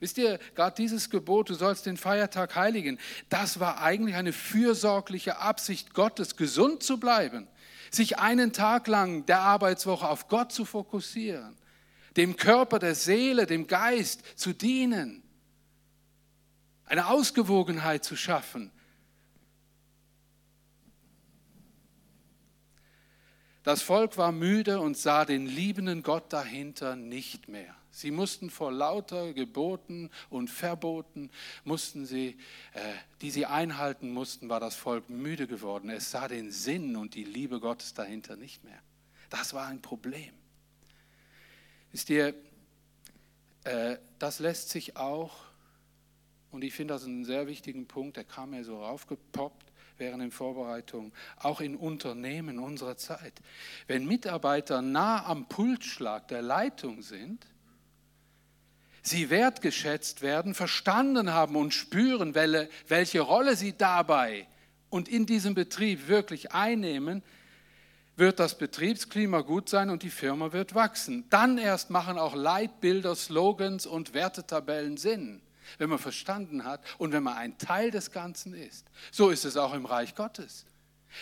Wisst 0.00 0.18
ihr, 0.18 0.38
gerade 0.54 0.76
dieses 0.76 1.10
Gebot, 1.10 1.50
du 1.50 1.54
sollst 1.54 1.86
den 1.86 1.96
Feiertag 1.96 2.54
heiligen, 2.54 2.98
das 3.28 3.58
war 3.58 3.80
eigentlich 3.80 4.14
eine 4.14 4.32
fürsorgliche 4.32 5.38
Absicht 5.38 5.92
Gottes, 5.92 6.36
gesund 6.36 6.82
zu 6.82 6.98
bleiben, 7.00 7.48
sich 7.90 8.18
einen 8.18 8.52
Tag 8.52 8.86
lang 8.86 9.26
der 9.26 9.40
Arbeitswoche 9.40 10.08
auf 10.08 10.28
Gott 10.28 10.52
zu 10.52 10.64
fokussieren, 10.64 11.56
dem 12.16 12.36
Körper, 12.36 12.78
der 12.78 12.94
Seele, 12.94 13.46
dem 13.46 13.66
Geist 13.66 14.22
zu 14.38 14.52
dienen, 14.52 15.22
eine 16.84 17.08
Ausgewogenheit 17.08 18.04
zu 18.04 18.16
schaffen. 18.16 18.70
Das 23.64 23.82
Volk 23.82 24.16
war 24.16 24.32
müde 24.32 24.80
und 24.80 24.96
sah 24.96 25.24
den 25.24 25.44
liebenden 25.44 26.02
Gott 26.02 26.32
dahinter 26.32 26.96
nicht 26.96 27.48
mehr. 27.48 27.77
Sie 27.90 28.10
mussten 28.10 28.50
vor 28.50 28.70
lauter 28.70 29.32
Geboten 29.32 30.10
und 30.30 30.50
Verboten, 30.50 31.30
mussten 31.64 32.06
sie, 32.06 32.36
äh, 32.74 32.80
die 33.22 33.30
sie 33.30 33.46
einhalten 33.46 34.10
mussten, 34.10 34.48
war 34.48 34.60
das 34.60 34.74
Volk 34.74 35.08
müde 35.08 35.46
geworden. 35.46 35.90
Es 35.90 36.10
sah 36.10 36.28
den 36.28 36.50
Sinn 36.50 36.96
und 36.96 37.14
die 37.14 37.24
Liebe 37.24 37.60
Gottes 37.60 37.94
dahinter 37.94 38.36
nicht 38.36 38.62
mehr. 38.64 38.80
Das 39.30 39.54
war 39.54 39.66
ein 39.66 39.80
Problem. 39.80 40.32
Wisst 41.92 42.10
ihr, 42.10 42.34
äh, 43.64 43.96
das 44.18 44.38
lässt 44.38 44.70
sich 44.70 44.96
auch, 44.96 45.36
und 46.50 46.62
ich 46.64 46.74
finde 46.74 46.94
das 46.94 47.04
einen 47.04 47.24
sehr 47.24 47.46
wichtigen 47.46 47.86
Punkt, 47.86 48.16
der 48.16 48.24
kam 48.24 48.50
mir 48.50 48.64
so 48.64 48.82
raufgepoppt, 48.82 49.72
während 49.98 50.22
der 50.22 50.30
Vorbereitung, 50.30 51.12
auch 51.36 51.60
in 51.60 51.76
Unternehmen 51.76 52.58
unserer 52.58 52.96
Zeit. 52.96 53.34
Wenn 53.86 54.06
Mitarbeiter 54.06 54.80
nah 54.80 55.26
am 55.26 55.48
Pulsschlag 55.48 56.28
der 56.28 56.42
Leitung 56.42 57.02
sind, 57.02 57.46
sie 59.02 59.30
wertgeschätzt 59.30 60.22
werden, 60.22 60.54
verstanden 60.54 61.32
haben 61.32 61.56
und 61.56 61.72
spüren, 61.72 62.34
welche 62.34 63.20
Rolle 63.20 63.56
sie 63.56 63.76
dabei 63.76 64.46
und 64.90 65.08
in 65.08 65.26
diesem 65.26 65.54
Betrieb 65.54 66.08
wirklich 66.08 66.52
einnehmen, 66.52 67.22
wird 68.16 68.40
das 68.40 68.58
Betriebsklima 68.58 69.42
gut 69.42 69.68
sein 69.68 69.90
und 69.90 70.02
die 70.02 70.10
Firma 70.10 70.52
wird 70.52 70.74
wachsen. 70.74 71.24
Dann 71.30 71.56
erst 71.56 71.90
machen 71.90 72.18
auch 72.18 72.34
Leitbilder, 72.34 73.14
Slogans 73.14 73.86
und 73.86 74.12
Wertetabellen 74.12 74.96
Sinn, 74.96 75.40
wenn 75.78 75.88
man 75.88 76.00
verstanden 76.00 76.64
hat 76.64 76.80
und 76.98 77.12
wenn 77.12 77.22
man 77.22 77.36
ein 77.36 77.56
Teil 77.58 77.92
des 77.92 78.10
Ganzen 78.10 78.54
ist. 78.54 78.86
So 79.12 79.30
ist 79.30 79.44
es 79.44 79.56
auch 79.56 79.72
im 79.72 79.86
Reich 79.86 80.16
Gottes. 80.16 80.66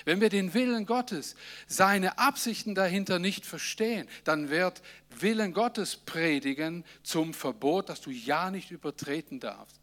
Wenn 0.04 0.20
wir 0.20 0.28
den 0.28 0.52
Willen 0.54 0.86
Gottes, 0.86 1.36
seine 1.66 2.18
Absichten 2.18 2.74
dahinter 2.74 3.18
nicht 3.18 3.46
verstehen, 3.46 4.08
dann 4.24 4.50
wird 4.50 4.82
Willen 5.10 5.52
Gottes 5.52 5.96
predigen 5.96 6.84
zum 7.02 7.34
Verbot, 7.34 7.88
dass 7.88 8.00
du 8.00 8.10
ja 8.10 8.50
nicht 8.50 8.70
übertreten 8.70 9.40
darfst. 9.40 9.80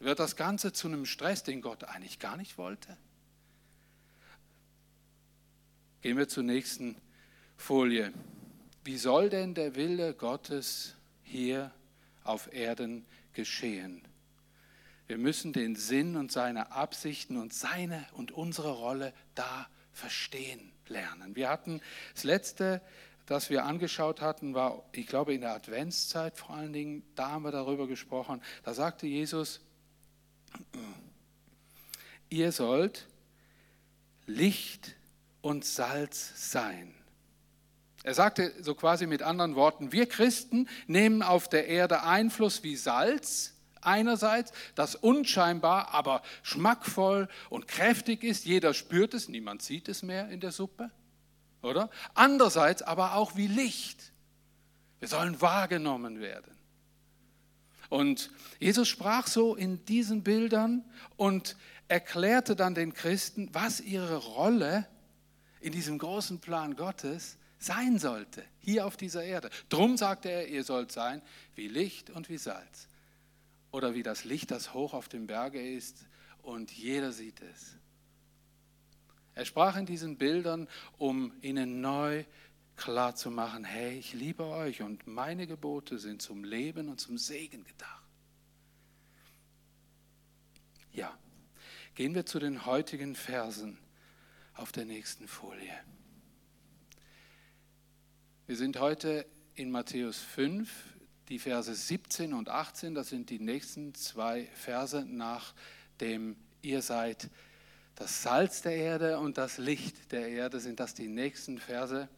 Wird 0.00 0.18
das 0.18 0.36
Ganze 0.36 0.72
zu 0.72 0.88
einem 0.88 1.06
Stress, 1.06 1.44
den 1.44 1.62
Gott 1.62 1.84
eigentlich 1.84 2.18
gar 2.18 2.36
nicht 2.36 2.58
wollte? 2.58 2.96
Gehen 6.02 6.18
wir 6.18 6.28
zur 6.28 6.42
nächsten 6.42 6.96
Folie. 7.56 8.12
Wie 8.84 8.98
soll 8.98 9.30
denn 9.30 9.54
der 9.54 9.74
Wille 9.76 10.12
Gottes 10.12 10.94
hier 11.22 11.70
auf 12.24 12.52
Erden 12.52 13.06
geschehen? 13.32 14.02
Wir 15.06 15.18
müssen 15.18 15.52
den 15.52 15.76
Sinn 15.76 16.16
und 16.16 16.32
seine 16.32 16.72
Absichten 16.72 17.36
und 17.36 17.52
seine 17.52 18.06
und 18.12 18.32
unsere 18.32 18.72
Rolle 18.72 19.12
da 19.34 19.68
verstehen 19.92 20.72
lernen. 20.88 21.36
Wir 21.36 21.48
hatten 21.48 21.80
das 22.14 22.24
letzte, 22.24 22.80
das 23.26 23.50
wir 23.50 23.64
angeschaut 23.64 24.20
hatten, 24.20 24.54
war, 24.54 24.84
ich 24.92 25.06
glaube, 25.06 25.34
in 25.34 25.42
der 25.42 25.54
Adventszeit 25.54 26.36
vor 26.36 26.50
allen 26.50 26.72
Dingen, 26.72 27.02
da 27.14 27.30
haben 27.30 27.44
wir 27.44 27.52
darüber 27.52 27.86
gesprochen. 27.86 28.42
Da 28.64 28.74
sagte 28.74 29.06
Jesus, 29.06 29.60
ihr 32.28 32.52
sollt 32.52 33.06
Licht 34.26 34.94
und 35.42 35.64
Salz 35.64 36.50
sein. 36.50 36.94
Er 38.02 38.14
sagte 38.14 38.52
so 38.62 38.74
quasi 38.74 39.06
mit 39.06 39.22
anderen 39.22 39.54
Worten, 39.54 39.92
wir 39.92 40.06
Christen 40.06 40.68
nehmen 40.86 41.22
auf 41.22 41.48
der 41.48 41.68
Erde 41.68 42.02
Einfluss 42.02 42.62
wie 42.62 42.76
Salz 42.76 43.53
einerseits, 43.86 44.52
das 44.74 44.94
unscheinbar, 44.94 45.94
aber 45.94 46.22
schmackvoll 46.42 47.28
und 47.50 47.68
kräftig 47.68 48.24
ist. 48.24 48.44
Jeder 48.44 48.74
spürt 48.74 49.14
es, 49.14 49.28
niemand 49.28 49.62
sieht 49.62 49.88
es 49.88 50.02
mehr 50.02 50.28
in 50.28 50.40
der 50.40 50.52
Suppe, 50.52 50.90
oder? 51.62 51.90
Andererseits 52.14 52.82
aber 52.82 53.14
auch 53.14 53.36
wie 53.36 53.46
Licht. 53.46 54.12
Wir 55.00 55.08
sollen 55.08 55.40
wahrgenommen 55.40 56.20
werden. 56.20 56.54
Und 57.90 58.30
Jesus 58.58 58.88
sprach 58.88 59.26
so 59.26 59.54
in 59.54 59.84
diesen 59.84 60.22
Bildern 60.22 60.84
und 61.16 61.56
erklärte 61.88 62.56
dann 62.56 62.74
den 62.74 62.94
Christen, 62.94 63.50
was 63.52 63.80
ihre 63.80 64.16
Rolle 64.16 64.86
in 65.60 65.72
diesem 65.72 65.98
großen 65.98 66.40
Plan 66.40 66.76
Gottes 66.76 67.38
sein 67.58 67.98
sollte, 67.98 68.44
hier 68.58 68.86
auf 68.86 68.96
dieser 68.96 69.24
Erde. 69.24 69.50
Drum 69.68 69.96
sagte 69.96 70.28
er, 70.28 70.48
ihr 70.48 70.64
sollt 70.64 70.92
sein 70.92 71.22
wie 71.54 71.68
Licht 71.68 72.10
und 72.10 72.28
wie 72.28 72.38
Salz. 72.38 72.88
Oder 73.74 73.92
wie 73.92 74.04
das 74.04 74.22
Licht, 74.22 74.52
das 74.52 74.72
hoch 74.72 74.94
auf 74.94 75.08
dem 75.08 75.26
Berge 75.26 75.60
ist 75.60 76.06
und 76.42 76.70
jeder 76.70 77.10
sieht 77.10 77.40
es. 77.40 77.74
Er 79.34 79.44
sprach 79.44 79.76
in 79.76 79.84
diesen 79.84 80.16
Bildern, 80.16 80.68
um 80.96 81.32
ihnen 81.42 81.80
neu 81.80 82.24
klar 82.76 83.16
zu 83.16 83.32
machen, 83.32 83.64
hey, 83.64 83.98
ich 83.98 84.12
liebe 84.12 84.44
euch 84.44 84.82
und 84.82 85.08
meine 85.08 85.48
Gebote 85.48 85.98
sind 85.98 86.22
zum 86.22 86.44
Leben 86.44 86.88
und 86.88 87.00
zum 87.00 87.18
Segen 87.18 87.64
gedacht. 87.64 88.04
Ja, 90.92 91.18
gehen 91.96 92.14
wir 92.14 92.26
zu 92.26 92.38
den 92.38 92.66
heutigen 92.66 93.16
Versen 93.16 93.76
auf 94.54 94.70
der 94.70 94.84
nächsten 94.84 95.26
Folie. 95.26 95.74
Wir 98.46 98.56
sind 98.56 98.78
heute 98.78 99.26
in 99.56 99.72
Matthäus 99.72 100.20
5, 100.20 100.93
die 101.28 101.38
Verse 101.38 101.74
17 101.74 102.34
und 102.34 102.48
18, 102.48 102.94
das 102.94 103.08
sind 103.08 103.30
die 103.30 103.38
nächsten 103.38 103.94
zwei 103.94 104.48
Verse 104.54 105.04
nach 105.06 105.54
dem 106.00 106.36
ihr 106.62 106.82
seid 106.82 107.28
das 107.94 108.22
Salz 108.22 108.62
der 108.62 108.76
Erde 108.76 109.18
und 109.18 109.38
das 109.38 109.58
Licht 109.58 110.10
der 110.12 110.28
Erde, 110.28 110.58
sind 110.60 110.80
das 110.80 110.94
die 110.94 111.08
nächsten 111.08 111.58
Verse 111.58 112.08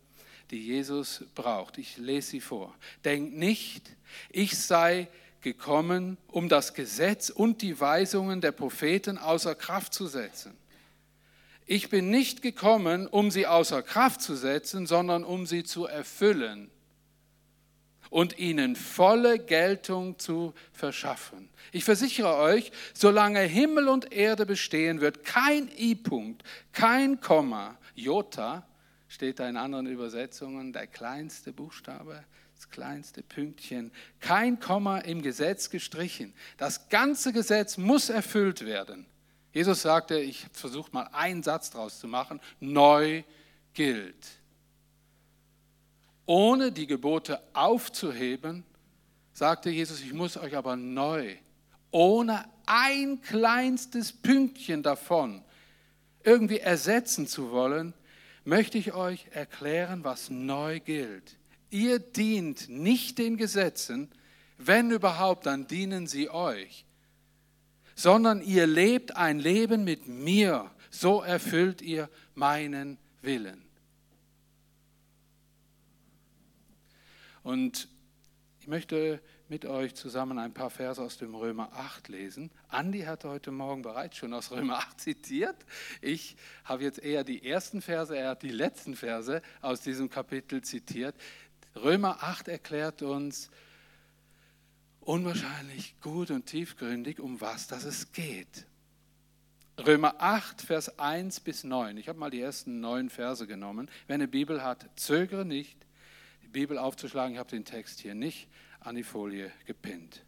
die 0.50 0.64
Jesus 0.64 1.25
braucht. 1.34 1.78
Ich 1.78 1.96
lese 1.96 2.30
sie 2.30 2.40
vor. 2.40 2.75
Denkt 3.04 3.34
nicht, 3.34 3.90
ich 4.30 4.56
sei 4.56 5.08
gekommen, 5.40 6.18
um 6.28 6.48
das 6.48 6.75
Gesetz 6.75 7.30
und 7.30 7.62
die 7.62 7.78
Weisungen 7.80 8.40
der 8.40 8.52
Propheten 8.52 9.18
außer 9.18 9.54
Kraft 9.54 9.92
zu 9.94 10.06
setzen. 10.06 10.56
Ich 11.66 11.88
bin 11.88 12.10
nicht 12.10 12.42
gekommen, 12.42 13.08
um 13.08 13.30
sie 13.30 13.46
außer 13.46 13.82
Kraft 13.82 14.22
zu 14.22 14.36
setzen, 14.36 14.86
sondern 14.86 15.25
um 15.25 15.46
sie 15.46 15.64
zu 15.64 15.86
erfüllen 15.86 16.70
und 18.10 18.38
ihnen 18.38 18.76
volle 18.76 19.38
Geltung 19.38 20.18
zu 20.18 20.54
verschaffen. 20.72 21.48
Ich 21.72 21.84
versichere 21.84 22.36
euch, 22.36 22.72
solange 22.94 23.40
Himmel 23.40 23.88
und 23.88 24.12
Erde 24.12 24.46
bestehen, 24.46 25.00
wird 25.00 25.25
kein 25.25 25.70
I-Punkt, 25.76 26.42
kein 26.72 27.20
Komma, 27.20 27.76
Jota, 27.94 28.66
steht 29.08 29.38
da 29.38 29.48
in 29.48 29.56
anderen 29.56 29.86
Übersetzungen, 29.86 30.72
der 30.72 30.86
kleinste 30.86 31.52
Buchstabe, 31.52 32.25
das 32.54 32.68
kleinste 32.70 33.22
Pünktchen, 33.22 33.92
kein 34.20 34.58
Komma 34.58 34.98
im 34.98 35.22
Gesetz 35.22 35.70
gestrichen. 35.70 36.34
Das 36.56 36.88
ganze 36.88 37.32
Gesetz 37.32 37.76
muss 37.76 38.08
erfüllt 38.08 38.64
werden. 38.64 39.06
Jesus 39.52 39.82
sagte, 39.82 40.18
ich 40.18 40.46
versuche 40.52 40.90
mal 40.92 41.08
einen 41.12 41.42
Satz 41.42 41.70
draus 41.70 41.98
zu 41.98 42.08
machen, 42.08 42.40
neu 42.60 43.22
gilt. 43.72 44.26
Ohne 46.26 46.73
die 46.73 46.87
Gebote 46.87 47.40
aufzuheben, 47.54 48.64
sagte 49.33 49.71
Jesus, 49.71 50.00
ich 50.00 50.12
muss 50.12 50.37
euch 50.37 50.56
aber 50.56 50.76
neu, 50.76 51.37
ohne 51.90 52.45
ein 52.66 53.21
kleinstes 53.23 54.12
Pünktchen 54.12 54.83
davon 54.83 55.42
irgendwie 56.25 56.59
ersetzen 56.59 57.28
zu 57.28 57.52
wollen, 57.52 57.95
möchte 58.45 58.76
ich 58.76 58.92
euch 58.92 59.26
erklären, 59.30 60.02
was 60.02 60.28
neu 60.28 60.80
gilt. 60.80 61.37
Ihr 61.71 62.00
dient 62.00 62.68
nicht 62.68 63.18
den 63.18 63.37
Gesetzen, 63.37 64.11
wenn 64.59 64.90
überhaupt, 64.90 65.47
dann 65.47 65.68
dienen 65.68 66.06
sie 66.06 66.28
euch, 66.28 66.85
sondern 67.95 68.42
ihr 68.42 68.66
lebt 68.66 69.16
ein 69.16 69.38
Leben 69.38 69.85
mit 69.85 70.09
mir, 70.09 70.71
so 70.91 71.23
erfüllt 71.23 71.82
ihr 71.82 72.08
meinen 72.34 72.99
Willen. 73.23 73.66
Und 77.47 77.87
ich 78.59 78.67
möchte 78.67 79.21
mit 79.49 79.67
euch 79.67 79.95
zusammen 79.95 80.41
ein 80.41 80.52
paar 80.52 80.69
Verse 80.69 81.00
aus 81.00 81.17
dem 81.17 81.32
Römer 81.37 81.73
8 81.75 82.09
lesen. 82.09 82.50
Andi 82.67 83.02
hat 83.02 83.23
heute 83.23 83.52
Morgen 83.52 83.82
bereits 83.82 84.17
schon 84.17 84.35
aus 84.35 84.50
Römer 84.50 84.78
8 84.78 85.00
zitiert. 85.00 85.54
Ich 86.00 86.37
habe 86.65 86.82
jetzt 86.82 86.99
eher 86.99 87.23
die 87.23 87.49
ersten 87.49 87.82
Verse, 87.82 88.19
er 88.19 88.30
hat 88.30 88.43
die 88.43 88.50
letzten 88.50 88.97
Verse 88.97 89.43
aus 89.61 89.80
diesem 89.80 90.11
Kapitel 90.11 90.63
zitiert. 90.63 91.15
Römer 91.76 92.21
8 92.21 92.49
erklärt 92.49 93.02
uns 93.02 93.49
unwahrscheinlich 94.99 96.00
gut 96.00 96.32
und 96.32 96.47
tiefgründig, 96.47 97.21
um 97.21 97.41
was 97.41 97.69
das 97.69 97.85
es 97.85 98.11
geht. 98.11 98.67
Römer 99.78 100.17
8, 100.19 100.63
Vers 100.63 100.99
1 100.99 101.39
bis 101.39 101.63
9. 101.63 101.97
Ich 101.97 102.09
habe 102.09 102.19
mal 102.19 102.30
die 102.30 102.41
ersten 102.41 102.80
neun 102.80 103.09
Verse 103.09 103.47
genommen. 103.47 103.89
Wer 104.09 104.15
eine 104.15 104.26
Bibel 104.26 104.65
hat, 104.65 104.91
zögere 104.97 105.45
nicht, 105.45 105.85
die 106.47 106.52
Bibel 106.52 106.78
aufzuschlagen. 106.78 107.35
Ich 107.35 107.39
habe 107.39 107.50
den 107.50 107.65
Text 107.65 108.00
hier 108.00 108.15
nicht 108.15 108.49
an 108.80 108.95
die 108.95 109.02
Folie 109.02 109.50
gepinnt. 109.67 110.23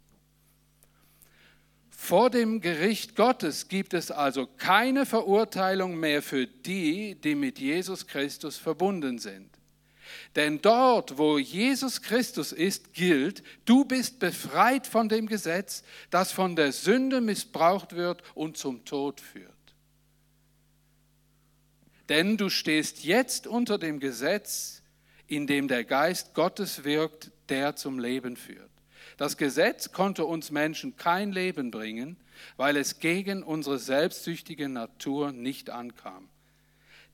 Vor 1.89 2.29
dem 2.29 2.61
Gericht 2.61 3.15
Gottes 3.15 3.67
gibt 3.67 3.93
es 3.93 4.09
also 4.09 4.47
keine 4.47 5.05
Verurteilung 5.05 5.99
mehr 5.99 6.21
für 6.21 6.47
die, 6.47 7.15
die 7.15 7.35
mit 7.35 7.59
Jesus 7.59 8.07
Christus 8.07 8.57
verbunden 8.57 9.19
sind. 9.19 9.49
Denn 10.35 10.61
dort, 10.61 11.17
wo 11.17 11.37
Jesus 11.37 12.01
Christus 12.01 12.51
ist, 12.51 12.93
gilt, 12.93 13.43
du 13.65 13.85
bist 13.85 14.19
befreit 14.19 14.87
von 14.87 15.07
dem 15.07 15.27
Gesetz, 15.27 15.83
das 16.09 16.31
von 16.31 16.55
der 16.55 16.71
Sünde 16.71 17.21
missbraucht 17.21 17.95
wird 17.95 18.23
und 18.33 18.57
zum 18.57 18.85
Tod 18.85 19.21
führt. 19.21 19.53
Denn 22.07 22.37
du 22.37 22.49
stehst 22.49 23.03
jetzt 23.03 23.45
unter 23.45 23.77
dem 23.77 23.99
Gesetz, 23.99 24.78
in 25.29 25.47
dem 25.47 25.67
der 25.67 25.83
Geist 25.83 26.33
Gottes 26.33 26.83
wirkt, 26.83 27.31
der 27.49 27.75
zum 27.75 27.99
Leben 27.99 28.35
führt. 28.35 28.69
Das 29.17 29.37
Gesetz 29.37 29.91
konnte 29.91 30.25
uns 30.25 30.51
Menschen 30.51 30.95
kein 30.95 31.31
Leben 31.31 31.71
bringen, 31.71 32.17
weil 32.57 32.77
es 32.77 32.99
gegen 32.99 33.43
unsere 33.43 33.77
selbstsüchtige 33.77 34.69
Natur 34.69 35.31
nicht 35.31 35.69
ankam. 35.69 36.29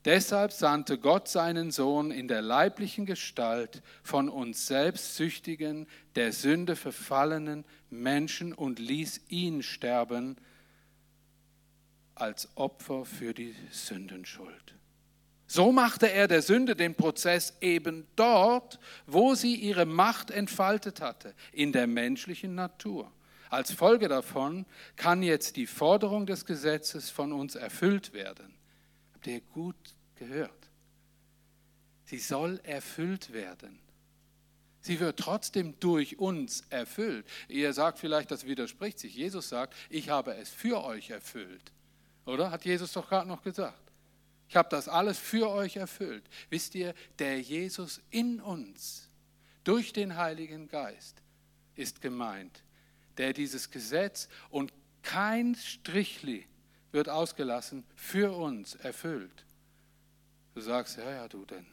Deshalb 0.04 0.52
sandte 0.52 0.98
Gott 0.98 1.26
seinen 1.26 1.72
Sohn 1.72 2.12
in 2.12 2.28
der 2.28 2.40
leiblichen 2.40 3.06
Gestalt 3.06 3.82
von 4.04 4.28
uns 4.28 4.68
selbstsüchtigen, 4.68 5.88
der 6.14 6.32
Sünde 6.32 6.76
verfallenen 6.76 7.64
Menschen 7.90 8.52
und 8.52 8.78
ließ 8.78 9.22
ihn 9.28 9.64
sterben 9.64 10.36
als 12.14 12.48
Opfer 12.56 13.04
für 13.04 13.34
die 13.34 13.56
Sündenschuld. 13.72 14.75
So 15.46 15.70
machte 15.70 16.10
er 16.10 16.26
der 16.26 16.42
Sünde 16.42 16.74
den 16.74 16.94
Prozess 16.94 17.56
eben 17.60 18.06
dort, 18.16 18.80
wo 19.06 19.34
sie 19.34 19.54
ihre 19.54 19.86
Macht 19.86 20.30
entfaltet 20.30 21.00
hatte, 21.00 21.34
in 21.52 21.72
der 21.72 21.86
menschlichen 21.86 22.54
Natur. 22.54 23.12
Als 23.48 23.72
Folge 23.72 24.08
davon 24.08 24.66
kann 24.96 25.22
jetzt 25.22 25.56
die 25.56 25.66
Forderung 25.66 26.26
des 26.26 26.44
Gesetzes 26.44 27.10
von 27.10 27.32
uns 27.32 27.54
erfüllt 27.54 28.12
werden. 28.12 28.54
Habt 29.14 29.26
ihr 29.28 29.40
gut 29.40 29.76
gehört? 30.16 30.68
Sie 32.04 32.18
soll 32.18 32.60
erfüllt 32.64 33.32
werden. 33.32 33.78
Sie 34.80 35.00
wird 35.00 35.18
trotzdem 35.18 35.78
durch 35.80 36.18
uns 36.18 36.62
erfüllt. 36.70 37.26
Ihr 37.48 37.72
sagt 37.72 37.98
vielleicht, 37.98 38.30
das 38.30 38.46
widerspricht 38.46 39.00
sich. 39.00 39.16
Jesus 39.16 39.48
sagt, 39.48 39.74
ich 39.90 40.10
habe 40.10 40.34
es 40.34 40.50
für 40.50 40.84
euch 40.84 41.10
erfüllt. 41.10 41.72
Oder? 42.24 42.52
Hat 42.52 42.64
Jesus 42.64 42.92
doch 42.92 43.08
gerade 43.08 43.28
noch 43.28 43.42
gesagt. 43.42 43.85
Ich 44.48 44.56
habe 44.56 44.68
das 44.68 44.88
alles 44.88 45.18
für 45.18 45.50
euch 45.50 45.76
erfüllt. 45.76 46.24
Wisst 46.50 46.74
ihr, 46.74 46.94
der 47.18 47.40
Jesus 47.40 48.00
in 48.10 48.40
uns 48.40 49.08
durch 49.64 49.92
den 49.92 50.16
Heiligen 50.16 50.68
Geist 50.68 51.22
ist 51.74 52.00
gemeint, 52.00 52.62
der 53.16 53.32
dieses 53.32 53.70
Gesetz 53.70 54.28
und 54.50 54.72
kein 55.02 55.54
Strichli 55.54 56.46
wird 56.92 57.08
ausgelassen 57.08 57.84
für 57.94 58.36
uns 58.36 58.74
erfüllt. 58.76 59.44
Du 60.54 60.60
sagst, 60.60 60.96
ja, 60.96 61.10
ja, 61.10 61.28
du, 61.28 61.44
dann 61.44 61.66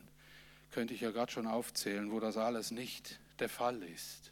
könnte 0.72 0.94
ich 0.94 1.02
ja 1.02 1.12
gerade 1.12 1.32
schon 1.32 1.48
aufzählen, 1.48 2.12
wo 2.12 2.20
das 2.20 2.36
alles 2.36 2.72
nicht 2.72 3.20
der 3.40 3.50
Fall 3.50 3.82
ist. 3.84 4.32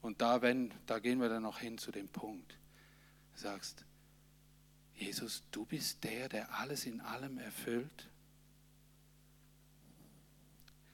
Und 0.00 0.20
da, 0.20 0.42
wenn, 0.42 0.72
da 0.86 0.98
gehen 0.98 1.20
wir 1.20 1.28
dann 1.28 1.42
noch 1.42 1.58
hin 1.58 1.78
zu 1.78 1.92
dem 1.92 2.08
Punkt. 2.08 2.56
Du 3.34 3.40
sagst, 3.40 3.84
Jesus, 5.02 5.42
du 5.50 5.64
bist 5.64 6.04
der, 6.04 6.28
der 6.28 6.54
alles 6.60 6.86
in 6.86 7.00
allem 7.00 7.38
erfüllt. 7.38 8.08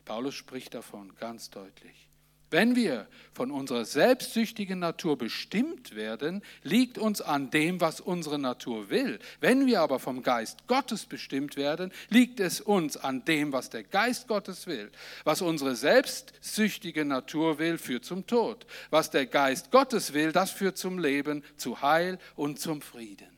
Paulus 0.07 0.35
spricht 0.35 0.73
davon 0.73 1.15
ganz 1.17 1.51
deutlich. 1.51 2.09
Wenn 2.51 2.75
wir 2.75 3.07
von 3.35 3.51
unserer 3.51 3.85
selbstsüchtigen 3.85 4.79
Natur 4.79 5.19
bestimmt 5.19 5.95
werden, 5.95 6.43
liegt 6.63 6.97
uns 6.97 7.21
an 7.21 7.51
dem, 7.51 7.83
was 7.83 8.01
unsere 8.01 8.39
Natur 8.39 8.89
will. 8.89 9.19
Wenn 9.41 9.67
wir 9.67 9.83
aber 9.83 9.99
vom 9.99 10.23
Geist 10.23 10.67
Gottes 10.67 11.05
bestimmt 11.05 11.57
werden, 11.57 11.93
liegt 12.09 12.41
es 12.41 12.63
uns 12.63 12.97
an 12.97 13.27
dem, 13.27 13.53
was 13.53 13.69
der 13.69 13.85
Geist 13.85 14.29
Gottes 14.29 14.67
will. 14.67 14.91
Was 15.25 15.43
unsere 15.43 15.77
selbstsüchtige 15.77 17.05
Natur 17.05 17.59
will, 17.59 17.77
führt 17.77 18.07
zum 18.07 18.27
Tod. 18.27 18.67
Was 18.89 19.11
der 19.11 19.27
Geist 19.27 19.71
Gottes 19.71 20.15
will, 20.15 20.33
das 20.33 20.51
führt 20.51 20.79
zum 20.79 20.99
Leben, 20.99 21.45
zu 21.59 21.83
Heil 21.83 22.19
und 22.35 22.59
zum 22.59 22.81
Frieden. 22.81 23.38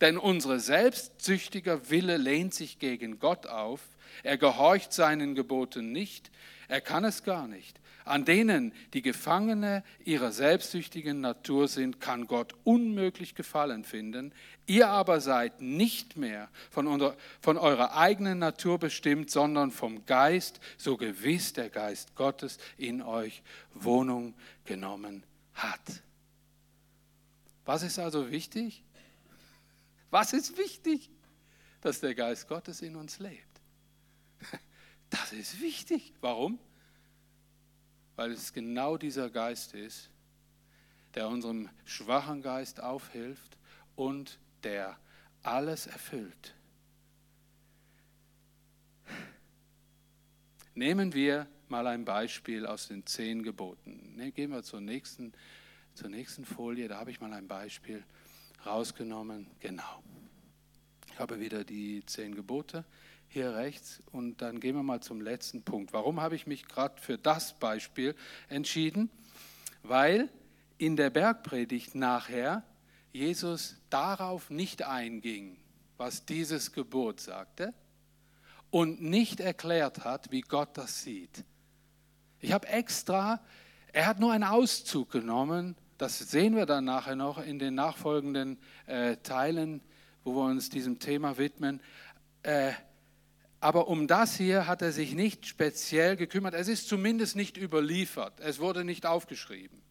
Denn 0.00 0.16
unsere 0.16 0.60
selbstsüchtiger 0.60 1.90
Wille 1.90 2.16
lehnt 2.16 2.54
sich 2.54 2.78
gegen 2.78 3.18
Gott 3.18 3.46
auf. 3.46 3.80
Er 4.22 4.38
gehorcht 4.38 4.92
seinen 4.92 5.34
Geboten 5.34 5.92
nicht 5.92 6.30
er 6.70 6.80
kann 6.80 7.04
es 7.04 7.24
gar 7.24 7.48
nicht. 7.48 7.80
An 8.04 8.24
denen, 8.24 8.72
die 8.94 9.02
Gefangene 9.02 9.82
ihrer 10.04 10.30
selbstsüchtigen 10.30 11.20
Natur 11.20 11.66
sind, 11.66 12.00
kann 12.00 12.28
Gott 12.28 12.54
unmöglich 12.62 13.34
Gefallen 13.34 13.84
finden. 13.84 14.32
Ihr 14.66 14.86
aber 14.86 15.20
seid 15.20 15.60
nicht 15.60 16.16
mehr 16.16 16.48
von, 16.70 17.12
von 17.40 17.58
eurer 17.58 17.96
eigenen 17.96 18.38
Natur 18.38 18.78
bestimmt, 18.78 19.30
sondern 19.30 19.72
vom 19.72 20.06
Geist, 20.06 20.60
so 20.78 20.96
gewiss 20.96 21.54
der 21.54 21.70
Geist 21.70 22.14
Gottes 22.14 22.58
in 22.78 23.02
euch 23.02 23.42
Wohnung 23.74 24.34
genommen 24.64 25.24
hat. 25.54 26.02
Was 27.64 27.82
ist 27.82 27.98
also 27.98 28.30
wichtig? 28.30 28.84
Was 30.10 30.32
ist 30.32 30.58
wichtig? 30.58 31.10
Dass 31.80 32.00
der 32.00 32.14
Geist 32.14 32.48
Gottes 32.48 32.82
in 32.82 32.96
uns 32.96 33.18
lebt. 33.18 33.46
Das 35.10 35.32
ist 35.32 35.60
wichtig. 35.60 36.14
Warum? 36.20 36.60
Weil 38.14 38.30
es 38.30 38.52
genau 38.52 38.96
dieser 38.96 39.28
Geist 39.28 39.74
ist, 39.74 40.08
der 41.16 41.26
unserem 41.26 41.68
schwachen 41.84 42.42
Geist 42.42 42.80
aufhilft 42.80 43.58
und 43.96 44.38
der 44.62 44.96
alles 45.42 45.88
erfüllt. 45.88 46.54
Nehmen 50.74 51.12
wir 51.12 51.48
mal 51.68 51.86
ein 51.86 52.04
Beispiel 52.04 52.66
aus 52.66 52.88
den 52.88 53.04
zehn 53.04 53.42
Geboten. 53.42 54.14
Ne, 54.16 54.30
gehen 54.32 54.50
wir 54.50 54.62
zur 54.62 54.80
nächsten, 54.80 55.32
zur 55.94 56.08
nächsten 56.08 56.44
Folie, 56.44 56.88
da 56.88 56.98
habe 56.98 57.10
ich 57.10 57.20
mal 57.20 57.32
ein 57.32 57.48
Beispiel 57.48 58.04
rausgenommen. 58.66 59.46
Genau. 59.60 60.02
Ich 61.12 61.18
habe 61.18 61.40
wieder 61.40 61.64
die 61.64 62.04
zehn 62.06 62.34
Gebote 62.34 62.84
hier 63.28 63.54
rechts 63.54 64.02
und 64.10 64.42
dann 64.42 64.58
gehen 64.58 64.74
wir 64.74 64.82
mal 64.82 65.00
zum 65.00 65.20
letzten 65.20 65.62
Punkt. 65.62 65.92
Warum 65.92 66.20
habe 66.20 66.34
ich 66.34 66.46
mich 66.46 66.66
gerade 66.66 67.00
für 67.00 67.16
das 67.16 67.58
Beispiel 67.58 68.14
entschieden? 68.48 69.10
Weil 69.82 70.28
in 70.78 70.96
der 70.96 71.10
Bergpredigt 71.10 71.94
nachher 71.94 72.64
Jesus 73.12 73.76
darauf 73.88 74.50
nicht 74.50 74.82
einging, 74.82 75.58
was 75.96 76.26
dieses 76.26 76.72
Gebot 76.72 77.20
sagte 77.20 77.74
und 78.70 79.02
nicht 79.02 79.40
erklärt 79.40 80.04
hat, 80.04 80.30
wie 80.30 80.40
Gott 80.40 80.76
das 80.76 81.02
sieht. 81.02 81.44
Ich 82.40 82.52
habe 82.52 82.66
extra, 82.68 83.40
er 83.92 84.06
hat 84.06 84.18
nur 84.18 84.32
einen 84.32 84.44
Auszug 84.44 85.10
genommen, 85.10 85.76
das 86.00 86.18
sehen 86.18 86.56
wir 86.56 86.64
dann 86.64 86.84
nachher 86.86 87.14
noch 87.14 87.36
in 87.36 87.58
den 87.58 87.74
nachfolgenden 87.74 88.58
äh, 88.86 89.18
Teilen, 89.18 89.82
wo 90.24 90.34
wir 90.34 90.44
uns 90.44 90.70
diesem 90.70 90.98
Thema 90.98 91.36
widmen. 91.36 91.82
Äh, 92.42 92.72
aber 93.60 93.88
um 93.88 94.06
das 94.06 94.34
hier 94.34 94.66
hat 94.66 94.80
er 94.80 94.92
sich 94.92 95.14
nicht 95.14 95.44
speziell 95.44 96.16
gekümmert. 96.16 96.54
Es 96.54 96.68
ist 96.68 96.88
zumindest 96.88 97.36
nicht 97.36 97.58
überliefert. 97.58 98.40
Es 98.40 98.60
wurde 98.60 98.82
nicht 98.82 99.04
aufgeschrieben. 99.04 99.82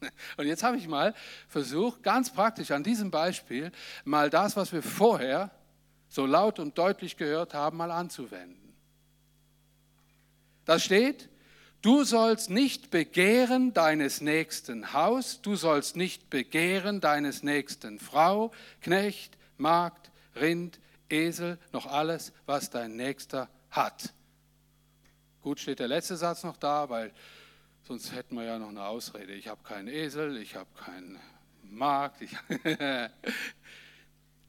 Und 0.36 0.46
jetzt 0.46 0.64
habe 0.64 0.76
ich 0.76 0.88
mal 0.88 1.14
versucht, 1.46 2.02
ganz 2.02 2.32
praktisch 2.32 2.72
an 2.72 2.82
diesem 2.82 3.12
Beispiel, 3.12 3.70
mal 4.04 4.30
das, 4.30 4.56
was 4.56 4.72
wir 4.72 4.82
vorher 4.82 5.52
so 6.08 6.26
laut 6.26 6.58
und 6.58 6.76
deutlich 6.78 7.16
gehört 7.16 7.54
haben, 7.54 7.76
mal 7.76 7.92
anzuwenden. 7.92 8.74
Da 10.64 10.80
steht, 10.80 11.28
du 11.84 12.02
sollst 12.04 12.48
nicht 12.48 12.90
begehren 12.90 13.74
deines 13.74 14.22
nächsten 14.22 14.94
Haus, 14.94 15.42
du 15.42 15.54
sollst 15.54 15.96
nicht 15.96 16.30
begehren 16.30 17.02
deines 17.02 17.42
nächsten 17.42 17.98
Frau, 18.00 18.52
Knecht, 18.80 19.36
Magd, 19.58 20.10
Rind, 20.34 20.80
Esel, 21.10 21.58
noch 21.72 21.84
alles, 21.84 22.32
was 22.46 22.70
dein 22.70 22.96
Nächster 22.96 23.50
hat. 23.70 24.14
Gut 25.42 25.60
steht 25.60 25.78
der 25.78 25.88
letzte 25.88 26.16
Satz 26.16 26.42
noch 26.42 26.56
da, 26.56 26.88
weil 26.88 27.12
sonst 27.86 28.14
hätten 28.14 28.34
wir 28.36 28.44
ja 28.44 28.58
noch 28.58 28.70
eine 28.70 28.86
Ausrede. 28.86 29.34
Ich 29.34 29.48
habe 29.48 29.62
keinen 29.62 29.88
Esel, 29.88 30.38
ich 30.38 30.56
habe 30.56 30.70
keinen. 30.82 31.20
Ich 32.20 32.30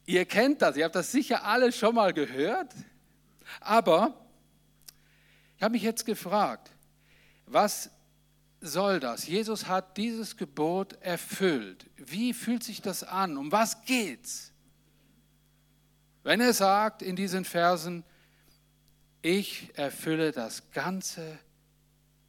ihr 0.06 0.26
kennt 0.26 0.62
das, 0.62 0.78
ihr 0.78 0.86
habt 0.86 0.96
das 0.96 1.12
sicher 1.12 1.44
alle 1.44 1.72
schon 1.72 1.96
mal 1.96 2.14
gehört. 2.14 2.72
Aber 3.60 4.14
ich 5.58 5.64
habe 5.64 5.74
mich 5.74 5.82
jetzt 5.82 6.06
gefragt, 6.06 6.75
was 7.46 7.90
soll 8.62 9.00
das? 9.00 9.28
Jesus 9.28 9.68
hat 9.68 9.98
dieses 9.98 10.38
Gebot 10.38 10.94
erfüllt. 11.02 11.86
Wie 11.98 12.34
fühlt 12.34 12.64
sich 12.64 12.82
das 12.82 13.04
an? 13.04 13.38
Um 13.38 13.52
was 13.52 13.86
geht's? 13.86 14.52
Wenn 16.24 16.42
er 16.42 16.54
sagt 16.54 17.02
in 17.02 17.16
diesen 17.16 17.46
Versen, 17.46 18.04
ich 19.22 19.72
erfülle 19.76 20.32
das 20.32 20.72
Ganze, 20.72 21.40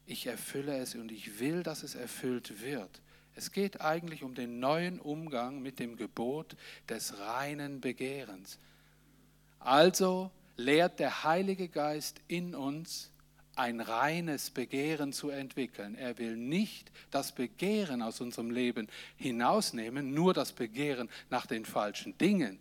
ich 0.04 0.26
erfülle 0.26 0.76
es 0.78 0.94
und 0.94 1.10
ich 1.10 1.40
will, 1.40 1.62
dass 1.62 1.82
es 1.82 1.94
erfüllt 1.94 2.62
wird. 2.62 3.00
Es 3.34 3.52
geht 3.52 3.80
eigentlich 3.82 4.22
um 4.22 4.34
den 4.34 4.60
neuen 4.60 4.98
Umgang 4.98 5.60
mit 5.60 5.78
dem 5.78 5.96
Gebot 5.96 6.56
des 6.88 7.18
reinen 7.18 7.80
Begehrens. 7.80 8.58
Also 9.58 10.30
lehrt 10.56 11.00
der 11.00 11.24
Heilige 11.24 11.68
Geist 11.68 12.20
in 12.28 12.54
uns, 12.54 13.10
ein 13.56 13.80
reines 13.80 14.50
Begehren 14.50 15.12
zu 15.12 15.30
entwickeln. 15.30 15.94
Er 15.96 16.18
will 16.18 16.36
nicht 16.36 16.92
das 17.10 17.32
Begehren 17.32 18.02
aus 18.02 18.20
unserem 18.20 18.50
Leben 18.50 18.88
hinausnehmen, 19.16 20.14
nur 20.14 20.34
das 20.34 20.52
Begehren 20.52 21.08
nach 21.30 21.46
den 21.46 21.64
falschen 21.64 22.16
Dingen. 22.18 22.58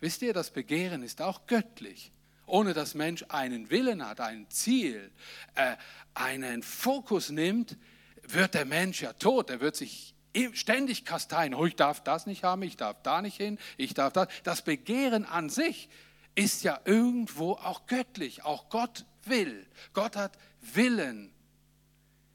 Wisst 0.00 0.22
ihr, 0.22 0.32
das 0.32 0.50
Begehren 0.50 1.02
ist 1.02 1.20
auch 1.20 1.46
göttlich. 1.46 2.12
Ohne 2.46 2.74
dass 2.74 2.94
Mensch 2.94 3.24
einen 3.28 3.70
Willen 3.70 4.04
hat, 4.04 4.20
ein 4.20 4.48
Ziel, 4.50 5.10
äh, 5.54 5.76
einen 6.14 6.62
Fokus 6.62 7.30
nimmt, 7.30 7.76
wird 8.22 8.54
der 8.54 8.64
Mensch 8.64 9.02
ja 9.02 9.12
tot. 9.12 9.50
Er 9.50 9.60
wird 9.60 9.76
sich 9.76 10.14
ständig 10.52 11.04
kasteien. 11.04 11.54
Oh, 11.54 11.66
ich 11.66 11.76
darf 11.76 12.02
das 12.02 12.26
nicht 12.26 12.44
haben, 12.44 12.62
ich 12.62 12.76
darf 12.76 13.02
da 13.02 13.22
nicht 13.22 13.36
hin, 13.36 13.58
ich 13.76 13.94
darf 13.94 14.12
das. 14.12 14.28
Das 14.42 14.62
Begehren 14.62 15.24
an 15.24 15.48
sich 15.48 15.88
ist 16.34 16.62
ja 16.62 16.80
irgendwo 16.84 17.52
auch 17.52 17.86
göttlich. 17.86 18.44
Auch 18.44 18.68
Gott 18.68 19.04
will. 19.30 19.66
Gott 19.92 20.16
hat 20.16 20.36
Willen. 20.60 21.32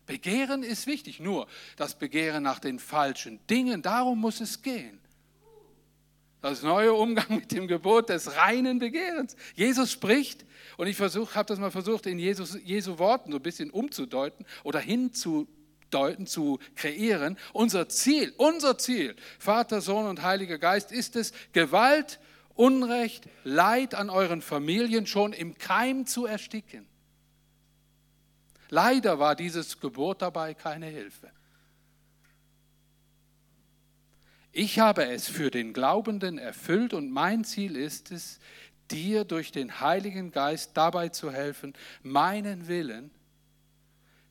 Begehren 0.05 0.63
ist 0.63 0.88
wichtig, 0.88 1.19
nur 1.19 1.47
das 1.77 1.97
Begehren 1.97 2.43
nach 2.43 2.60
den 2.60 2.79
falschen 2.79 3.39
Dingen, 3.47 3.81
darum 3.81 4.19
muss 4.19 4.39
es 4.39 4.62
gehen. 4.62 4.99
Das 6.41 6.62
neue 6.62 6.93
Umgang 6.93 7.25
mit 7.29 7.51
dem 7.51 7.67
Gebot 7.67 8.10
des 8.10 8.36
reinen 8.36 8.77
Begehrens. 8.77 9.36
Jesus 9.55 9.91
spricht, 9.91 10.45
und 10.77 10.86
ich 10.86 10.99
habe 10.99 11.45
das 11.47 11.58
mal 11.58 11.71
versucht, 11.71 12.05
in 12.05 12.19
Jesus, 12.19 12.58
Jesu 12.63 12.99
Worten 12.99 13.31
so 13.31 13.38
ein 13.38 13.43
bisschen 13.43 13.71
umzudeuten 13.71 14.45
oder 14.63 14.79
hinzudeuten, 14.79 16.27
zu 16.27 16.60
kreieren. 16.75 17.38
Unser 17.53 17.89
Ziel, 17.89 18.34
unser 18.38 18.77
Ziel, 18.77 19.15
Vater, 19.39 19.81
Sohn 19.81 20.05
und 20.05 20.21
Heiliger 20.21 20.60
Geist, 20.60 20.91
ist 20.91 21.15
es, 21.15 21.31
Gewalt, 21.51 22.19
Unrecht, 22.56 23.28
Leid 23.44 23.94
an 23.94 24.10
euren 24.10 24.41
Familien 24.41 25.06
schon 25.06 25.34
im 25.34 25.58
Keim 25.58 26.06
zu 26.06 26.26
ersticken. 26.26 26.88
Leider 28.70 29.20
war 29.20 29.36
dieses 29.36 29.80
Gebot 29.80 30.22
dabei 30.22 30.54
keine 30.54 30.88
Hilfe. 30.88 31.30
Ich 34.52 34.80
habe 34.80 35.06
es 35.06 35.28
für 35.28 35.52
den 35.52 35.74
Glaubenden 35.74 36.38
erfüllt 36.38 36.94
und 36.94 37.12
mein 37.12 37.44
Ziel 37.44 37.76
ist 37.76 38.12
es, 38.12 38.39
dir 38.89 39.26
durch 39.26 39.52
den 39.52 39.82
Heiligen 39.82 40.32
Geist 40.32 40.72
dabei 40.76 41.10
zu 41.10 41.32
helfen, 41.32 41.74
meinen 42.04 42.68
Willen 42.68 43.12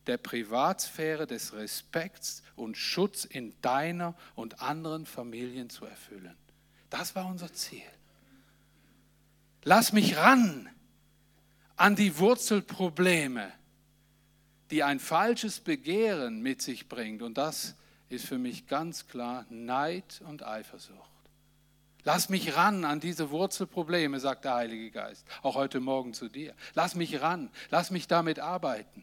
der 0.07 0.17
Privatsphäre 0.17 1.27
des 1.27 1.53
Respekts 1.55 2.43
und 2.57 2.77
Schutz 2.77 3.25
in 3.25 3.55
deiner 3.61 4.15
und 4.35 4.61
anderen 4.63 5.07
Familien 5.07 5.71
zu 5.71 5.85
erfüllen. 5.85 6.37
Das 6.91 7.15
war 7.15 7.27
unser 7.27 7.53
Ziel. 7.53 7.83
Lass 9.65 9.93
mich 9.93 10.17
ran 10.19 10.69
an 11.77 11.97
die 11.97 12.19
Wurzelprobleme, 12.19 13.51
die 14.71 14.83
ein 14.83 15.01
falsches 15.01 15.61
Begehren 15.61 16.43
mit 16.43 16.61
sich 16.61 16.89
bringt. 16.89 17.23
Und 17.23 17.39
das 17.39 17.75
ist 18.11 18.27
für 18.27 18.39
mich 18.39 18.67
ganz 18.67 19.09
klar 19.09 19.47
Neid 19.49 20.23
und 20.27 20.47
Eifersucht. 20.47 20.99
Lass 22.05 22.29
mich 22.29 22.55
ran 22.55 22.85
an 22.85 23.01
diese 23.01 23.31
Wurzelprobleme, 23.31 24.21
sagt 24.21 24.45
der 24.45 24.55
Heilige 24.55 24.91
Geist, 24.91 25.27
auch 25.43 25.55
heute 25.55 25.81
Morgen 25.81 26.13
zu 26.13 26.29
dir. 26.29 26.55
Lass 26.75 26.95
mich 26.95 27.23
ran, 27.23 27.51
lass 27.71 27.91
mich 27.91 28.07
damit 28.07 28.39
arbeiten. 28.39 29.03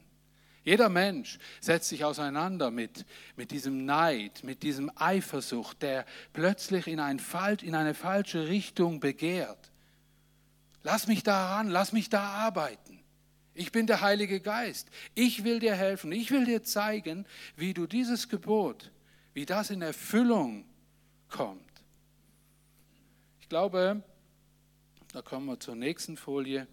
Jeder 0.63 0.89
Mensch 0.89 1.39
setzt 1.59 1.89
sich 1.89 2.05
auseinander 2.05 2.69
mit, 2.69 3.07
mit 3.35 3.49
diesem 3.49 3.85
Neid, 3.85 4.43
mit 4.43 4.61
diesem 4.61 4.91
Eifersucht, 4.95 5.81
der 5.81 6.05
plötzlich 6.33 6.85
in, 6.85 6.99
ein, 6.99 7.19
in 7.63 7.73
eine 7.73 7.95
falsche 7.95 8.47
Richtung 8.47 8.99
begehrt. 8.99 9.70
Lass 10.83 11.07
mich 11.07 11.23
daran, 11.23 11.67
lass 11.67 11.93
mich 11.93 12.09
da 12.09 12.21
arbeiten. 12.21 12.99
Ich 13.53 13.71
bin 13.71 13.85
der 13.85 14.01
Heilige 14.01 14.39
Geist. 14.39 14.89
Ich 15.13 15.43
will 15.43 15.59
dir 15.59 15.75
helfen. 15.75 16.11
Ich 16.11 16.31
will 16.31 16.45
dir 16.45 16.63
zeigen, 16.63 17.25
wie 17.55 17.73
du 17.73 17.85
dieses 17.85 18.29
Gebot, 18.29 18.91
wie 19.33 19.45
das 19.45 19.69
in 19.69 19.81
Erfüllung 19.81 20.65
kommt. 21.29 21.61
Ich 23.41 23.49
glaube, 23.49 24.01
da 25.11 25.21
kommen 25.21 25.45
wir 25.47 25.59
zur 25.59 25.75
nächsten 25.75 26.15
Folie, 26.15 26.67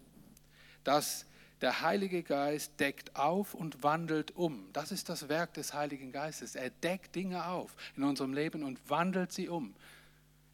dass 0.84 1.26
der 1.60 1.80
Heilige 1.80 2.22
Geist 2.22 2.78
deckt 2.78 3.16
auf 3.16 3.54
und 3.54 3.82
wandelt 3.82 4.36
um. 4.36 4.68
Das 4.72 4.92
ist 4.92 5.08
das 5.08 5.28
Werk 5.28 5.54
des 5.54 5.74
Heiligen 5.74 6.12
Geistes. 6.12 6.54
Er 6.54 6.70
deckt 6.70 7.16
Dinge 7.16 7.46
auf 7.46 7.74
in 7.96 8.04
unserem 8.04 8.32
Leben 8.32 8.62
und 8.62 8.78
wandelt 8.88 9.32
sie 9.32 9.48
um 9.48 9.74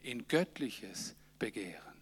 in 0.01 0.27
göttliches 0.29 1.15
Begehren. 1.39 1.94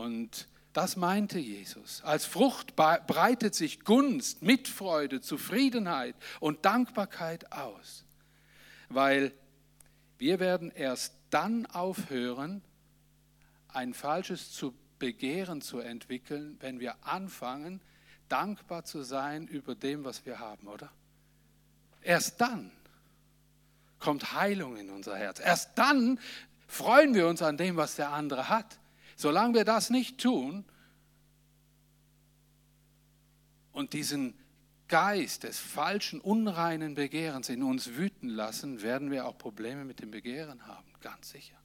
Und 0.00 0.48
das 0.72 0.96
meinte 0.96 1.38
Jesus. 1.38 2.02
Als 2.04 2.24
Frucht 2.24 2.74
breitet 2.74 3.54
sich 3.54 3.80
Gunst, 3.84 4.42
Mitfreude, 4.42 5.20
Zufriedenheit 5.20 6.14
und 6.40 6.64
Dankbarkeit 6.64 7.52
aus, 7.52 8.04
weil 8.88 9.32
wir 10.16 10.40
werden 10.40 10.70
erst 10.70 11.14
dann 11.28 11.66
aufhören, 11.66 12.62
ein 13.68 13.92
falsches 13.92 14.52
zu 14.52 14.74
Begehren 14.98 15.60
zu 15.60 15.80
entwickeln, 15.80 16.56
wenn 16.60 16.80
wir 16.80 16.94
anfangen, 17.06 17.80
dankbar 18.28 18.84
zu 18.84 19.02
sein 19.02 19.46
über 19.48 19.74
dem, 19.74 20.04
was 20.04 20.24
wir 20.24 20.38
haben, 20.38 20.66
oder? 20.66 20.90
Erst 22.00 22.40
dann 22.40 22.70
kommt 23.98 24.32
Heilung 24.32 24.78
in 24.78 24.88
unser 24.88 25.16
Herz. 25.16 25.40
Erst 25.40 25.76
dann 25.76 26.18
freuen 26.66 27.14
wir 27.14 27.26
uns 27.26 27.42
an 27.42 27.58
dem, 27.58 27.76
was 27.76 27.96
der 27.96 28.10
andere 28.10 28.48
hat. 28.48 28.78
Solange 29.20 29.52
wir 29.52 29.64
das 29.66 29.90
nicht 29.90 30.16
tun 30.16 30.64
und 33.72 33.92
diesen 33.92 34.32
Geist 34.88 35.42
des 35.42 35.58
falschen, 35.58 36.22
unreinen 36.22 36.94
Begehrens 36.94 37.50
in 37.50 37.62
uns 37.62 37.96
wüten 37.96 38.30
lassen, 38.30 38.80
werden 38.80 39.10
wir 39.10 39.26
auch 39.26 39.36
Probleme 39.36 39.84
mit 39.84 40.00
dem 40.00 40.10
Begehren 40.10 40.66
haben, 40.66 40.90
ganz 41.02 41.28
sicher. 41.28 41.58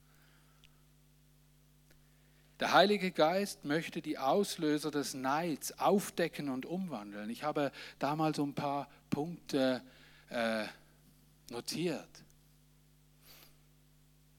Der 2.60 2.74
Heilige 2.74 3.10
Geist 3.10 3.64
möchte 3.64 4.02
die 4.02 4.18
Auslöser 4.18 4.90
des 4.90 5.14
Neids 5.14 5.78
aufdecken 5.78 6.50
und 6.50 6.66
umwandeln. 6.66 7.30
Ich 7.30 7.42
habe 7.42 7.72
damals 7.98 8.38
ein 8.38 8.52
paar 8.52 8.86
Punkte 9.08 9.82
äh, 10.28 10.66
notiert. 11.48 12.22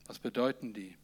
Was 0.05 0.19
bedeuten 0.19 0.71
die? 0.71 0.95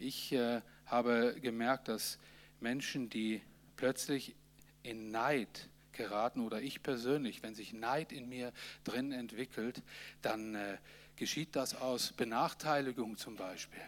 Ich 0.00 0.32
äh, 0.32 0.62
habe 0.86 1.36
gemerkt, 1.42 1.88
dass 1.88 2.18
Menschen, 2.58 3.10
die 3.10 3.42
plötzlich 3.76 4.34
in 4.82 5.10
Neid 5.10 5.68
geraten 5.92 6.40
oder 6.40 6.62
ich 6.62 6.82
persönlich, 6.82 7.42
wenn 7.42 7.54
sich 7.54 7.74
Neid 7.74 8.10
in 8.10 8.26
mir 8.26 8.54
drin 8.82 9.12
entwickelt, 9.12 9.82
dann 10.22 10.54
äh, 10.54 10.78
geschieht 11.16 11.54
das 11.54 11.74
aus 11.74 12.12
Benachteiligung 12.12 13.18
zum 13.18 13.36
Beispiel. 13.36 13.82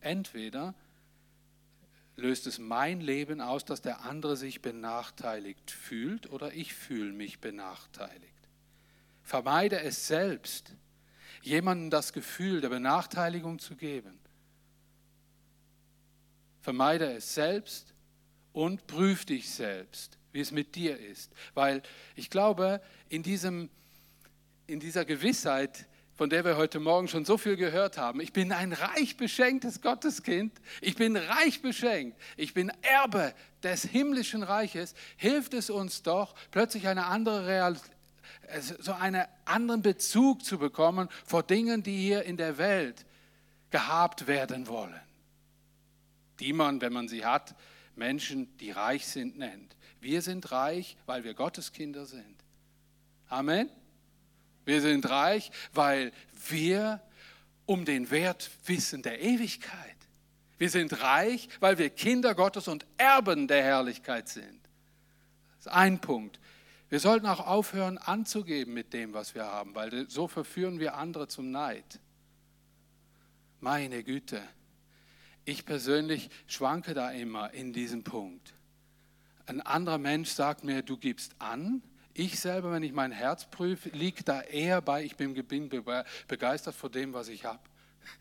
Entweder 0.00 0.74
löst 2.16 2.46
es 2.46 2.58
mein 2.58 3.00
Leben 3.00 3.40
aus, 3.40 3.64
dass 3.64 3.80
der 3.80 4.02
andere 4.02 4.36
sich 4.36 4.60
benachteiligt 4.60 5.70
fühlt 5.70 6.30
oder 6.30 6.52
ich 6.52 6.74
fühle 6.74 7.12
mich 7.12 7.40
benachteiligt. 7.40 8.28
Vermeide 9.22 9.80
es 9.80 10.06
selbst, 10.06 10.74
jemandem 11.40 11.88
das 11.88 12.12
Gefühl 12.12 12.60
der 12.60 12.68
Benachteiligung 12.68 13.58
zu 13.58 13.76
geben. 13.76 14.21
Vermeide 16.62 17.12
es 17.12 17.34
selbst 17.34 17.92
und 18.52 18.86
prüf 18.86 19.24
dich 19.24 19.50
selbst, 19.50 20.18
wie 20.32 20.40
es 20.40 20.50
mit 20.50 20.74
dir 20.74 20.98
ist. 20.98 21.30
Weil 21.54 21.82
ich 22.16 22.30
glaube, 22.30 22.80
in, 23.08 23.22
diesem, 23.22 23.68
in 24.66 24.80
dieser 24.80 25.04
Gewissheit 25.04 25.86
von 26.14 26.30
der 26.30 26.44
wir 26.44 26.56
heute 26.56 26.78
Morgen 26.78 27.08
schon 27.08 27.24
so 27.24 27.36
viel 27.36 27.56
gehört 27.56 27.98
haben. 27.98 28.20
Ich 28.20 28.32
bin 28.32 28.52
ein 28.52 28.72
reich 28.74 29.16
beschenktes 29.16 29.80
Gotteskind. 29.80 30.52
Ich 30.80 30.94
bin 30.94 31.16
reich 31.16 31.62
beschenkt. 31.62 32.16
Ich 32.36 32.54
bin 32.54 32.70
Erbe 32.82 33.34
des 33.62 33.82
himmlischen 33.82 34.42
Reiches. 34.42 34.94
Hilft 35.16 35.54
es 35.54 35.70
uns 35.70 36.02
doch, 36.02 36.34
plötzlich 36.50 36.86
eine 36.86 37.06
andere 37.06 37.46
Realität 37.46 37.90
so 38.80 38.92
einen 38.92 39.24
anderen 39.44 39.82
Bezug 39.82 40.44
zu 40.44 40.58
bekommen 40.58 41.08
vor 41.24 41.42
Dingen, 41.42 41.82
die 41.82 41.96
hier 41.96 42.24
in 42.24 42.36
der 42.36 42.58
Welt 42.58 43.04
gehabt 43.70 44.26
werden 44.26 44.68
wollen. 44.68 45.00
Die 46.40 46.52
man, 46.52 46.80
wenn 46.80 46.92
man 46.92 47.08
sie 47.08 47.24
hat, 47.24 47.54
Menschen, 47.94 48.56
die 48.58 48.70
reich 48.70 49.06
sind, 49.06 49.38
nennt. 49.38 49.76
Wir 50.00 50.22
sind 50.22 50.50
reich, 50.50 50.96
weil 51.06 51.24
wir 51.24 51.34
Gotteskinder 51.34 52.06
sind. 52.06 52.36
Amen. 53.28 53.70
Wir 54.64 54.80
sind 54.80 55.08
reich, 55.08 55.50
weil 55.72 56.12
wir 56.48 57.00
um 57.66 57.84
den 57.84 58.10
Wert 58.10 58.50
wissen 58.66 59.02
der 59.02 59.20
Ewigkeit. 59.20 59.96
Wir 60.58 60.70
sind 60.70 61.02
reich, 61.02 61.48
weil 61.60 61.78
wir 61.78 61.90
Kinder 61.90 62.34
Gottes 62.34 62.68
und 62.68 62.86
Erben 62.96 63.48
der 63.48 63.62
Herrlichkeit 63.62 64.28
sind. 64.28 64.60
Das 65.56 65.66
ist 65.66 65.72
ein 65.72 66.00
Punkt. 66.00 66.38
Wir 66.88 67.00
sollten 67.00 67.26
auch 67.26 67.46
aufhören 67.46 67.96
anzugeben 67.98 68.74
mit 68.74 68.92
dem, 68.92 69.14
was 69.14 69.34
wir 69.34 69.44
haben, 69.44 69.74
weil 69.74 70.08
so 70.10 70.28
verführen 70.28 70.78
wir 70.78 70.94
andere 70.94 71.26
zum 71.26 71.50
Neid. 71.50 72.00
Meine 73.60 74.04
Güte, 74.04 74.42
ich 75.44 75.64
persönlich 75.64 76.30
schwanke 76.46 76.94
da 76.94 77.10
immer 77.10 77.52
in 77.52 77.72
diesem 77.72 78.04
Punkt. 78.04 78.54
Ein 79.46 79.60
anderer 79.60 79.98
Mensch 79.98 80.30
sagt 80.30 80.64
mir, 80.64 80.82
du 80.82 80.96
gibst 80.96 81.34
an, 81.38 81.82
ich 82.14 82.38
selber, 82.38 82.72
wenn 82.72 82.82
ich 82.82 82.92
mein 82.92 83.10
Herz 83.10 83.46
prüfe, 83.50 83.88
liegt 83.90 84.28
da 84.28 84.42
eher 84.42 84.82
bei, 84.82 85.02
ich 85.02 85.16
bin, 85.16 85.34
begeistert 86.28 86.74
vor 86.74 86.90
dem, 86.90 87.14
was 87.14 87.28
ich 87.28 87.44
habe. 87.44 87.60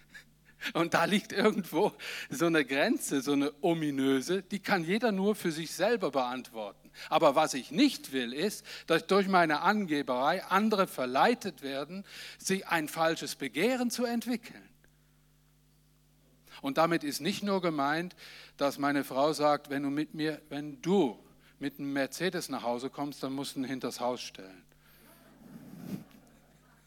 Und 0.74 0.94
da 0.94 1.06
liegt 1.06 1.34
irgendwo 1.34 1.92
so 2.30 2.46
eine 2.46 2.64
Grenze, 2.64 3.22
so 3.22 3.34
eine 3.34 3.52
ominöse, 3.62 4.44
die 4.44 4.60
kann 4.60 4.86
jeder 4.86 5.12
nur 5.12 5.36
für 5.36 5.52
sich 5.52 5.72
selber 5.72 6.12
beantworten. 6.12 6.90
Aber 7.10 7.36
was 7.36 7.54
ich 7.54 7.72
nicht 7.72 8.14
will, 8.14 8.34
ist, 8.34 8.66
dass 8.88 9.08
durch 9.08 9.28
meine 9.28 9.62
Angeberei 9.62 10.44
andere 10.46 10.88
verleitet 10.88 11.62
werden, 11.62 12.06
sich 12.38 12.68
ein 12.68 12.88
falsches 12.88 13.36
Begehren 13.36 13.92
zu 13.92 14.06
entwickeln. 14.06 14.71
Und 16.62 16.78
damit 16.78 17.04
ist 17.04 17.22
nicht 17.22 17.44
nur 17.44 17.62
gemeint, 17.62 18.16
dass 18.58 18.78
meine 18.78 19.04
Frau 19.04 19.34
sagt, 19.34 19.70
wenn 19.70 19.84
du 19.84 19.90
mit 19.90 20.14
mir, 20.14 20.42
wenn 20.50 20.82
du 20.82 21.18
mit 21.60 21.80
einem 21.80 21.94
Mercedes 21.94 22.50
nach 22.50 22.64
Hause 22.64 22.90
kommst, 22.90 23.24
dann 23.24 23.34
musst 23.34 23.56
du 23.56 23.60
ihn 23.60 23.66
hinters 23.66 24.00
Haus 24.00 24.22
stellen. 24.22 24.64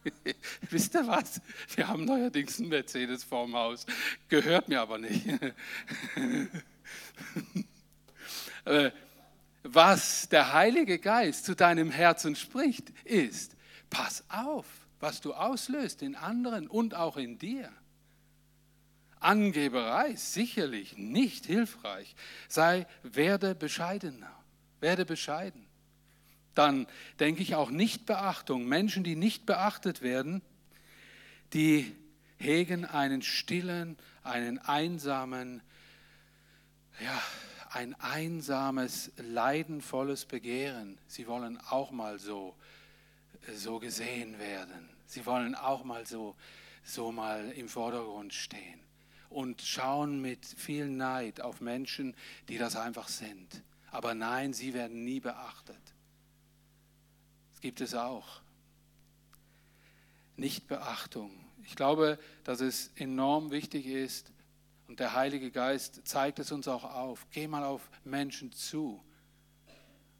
Wisst 0.70 0.94
ihr 0.94 1.06
was? 1.06 1.40
Wir 1.74 1.88
haben 1.88 2.04
neuerdings 2.04 2.60
einen 2.60 2.68
Mercedes 2.68 3.24
vorm 3.24 3.54
Haus. 3.54 3.86
Gehört 4.28 4.68
mir 4.68 4.80
aber 4.80 4.98
nicht. 4.98 5.26
Äh, 8.66 8.92
was 9.62 10.28
der 10.30 10.54
Heilige 10.54 10.98
Geist 10.98 11.44
zu 11.44 11.54
deinem 11.54 11.90
Herzen 11.90 12.34
spricht, 12.34 12.90
ist, 13.04 13.56
pass 13.90 14.24
auf, 14.30 14.64
was 15.00 15.20
du 15.20 15.34
auslöst 15.34 16.00
in 16.00 16.14
anderen 16.14 16.66
und 16.66 16.94
auch 16.94 17.18
in 17.18 17.38
dir. 17.38 17.70
Angeberei 19.24 20.16
sicherlich 20.16 20.98
nicht 20.98 21.46
hilfreich. 21.46 22.14
Sei, 22.46 22.86
werde 23.02 23.54
bescheidener. 23.54 24.30
Werde 24.80 25.06
bescheiden. 25.06 25.64
Dann 26.54 26.86
denke 27.20 27.40
ich 27.40 27.54
auch 27.54 27.70
Nichtbeachtung. 27.70 28.66
Menschen, 28.66 29.02
die 29.02 29.16
nicht 29.16 29.46
beachtet 29.46 30.02
werden, 30.02 30.42
die 31.54 31.96
hegen 32.36 32.84
einen 32.84 33.22
stillen, 33.22 33.96
einen 34.24 34.58
einsamen, 34.58 35.62
ja, 37.00 37.22
ein 37.70 37.98
einsames, 38.00 39.10
leidenvolles 39.16 40.26
Begehren. 40.26 40.98
Sie 41.06 41.26
wollen 41.26 41.58
auch 41.70 41.92
mal 41.92 42.18
so, 42.18 42.54
so 43.56 43.78
gesehen 43.78 44.38
werden. 44.38 44.90
Sie 45.06 45.24
wollen 45.24 45.54
auch 45.54 45.82
mal 45.82 46.04
so, 46.04 46.36
so 46.84 47.10
mal 47.10 47.50
im 47.52 47.70
Vordergrund 47.70 48.34
stehen 48.34 48.83
und 49.34 49.62
schauen 49.62 50.22
mit 50.22 50.46
viel 50.46 50.88
Neid 50.88 51.40
auf 51.40 51.60
Menschen, 51.60 52.14
die 52.48 52.56
das 52.56 52.76
einfach 52.76 53.08
sind. 53.08 53.62
Aber 53.90 54.14
nein, 54.14 54.52
sie 54.52 54.74
werden 54.74 55.04
nie 55.04 55.18
beachtet. 55.18 55.80
Das 57.50 57.60
gibt 57.60 57.80
es 57.80 57.94
auch. 57.94 58.40
Nichtbeachtung. 60.36 61.32
Ich 61.64 61.74
glaube, 61.74 62.18
dass 62.44 62.60
es 62.60 62.92
enorm 62.96 63.50
wichtig 63.50 63.86
ist, 63.86 64.30
und 64.86 65.00
der 65.00 65.14
Heilige 65.14 65.50
Geist 65.50 66.06
zeigt 66.06 66.38
es 66.38 66.52
uns 66.52 66.68
auch 66.68 66.84
auf. 66.84 67.26
Geh 67.30 67.48
mal 67.48 67.64
auf 67.64 67.88
Menschen 68.04 68.52
zu 68.52 69.02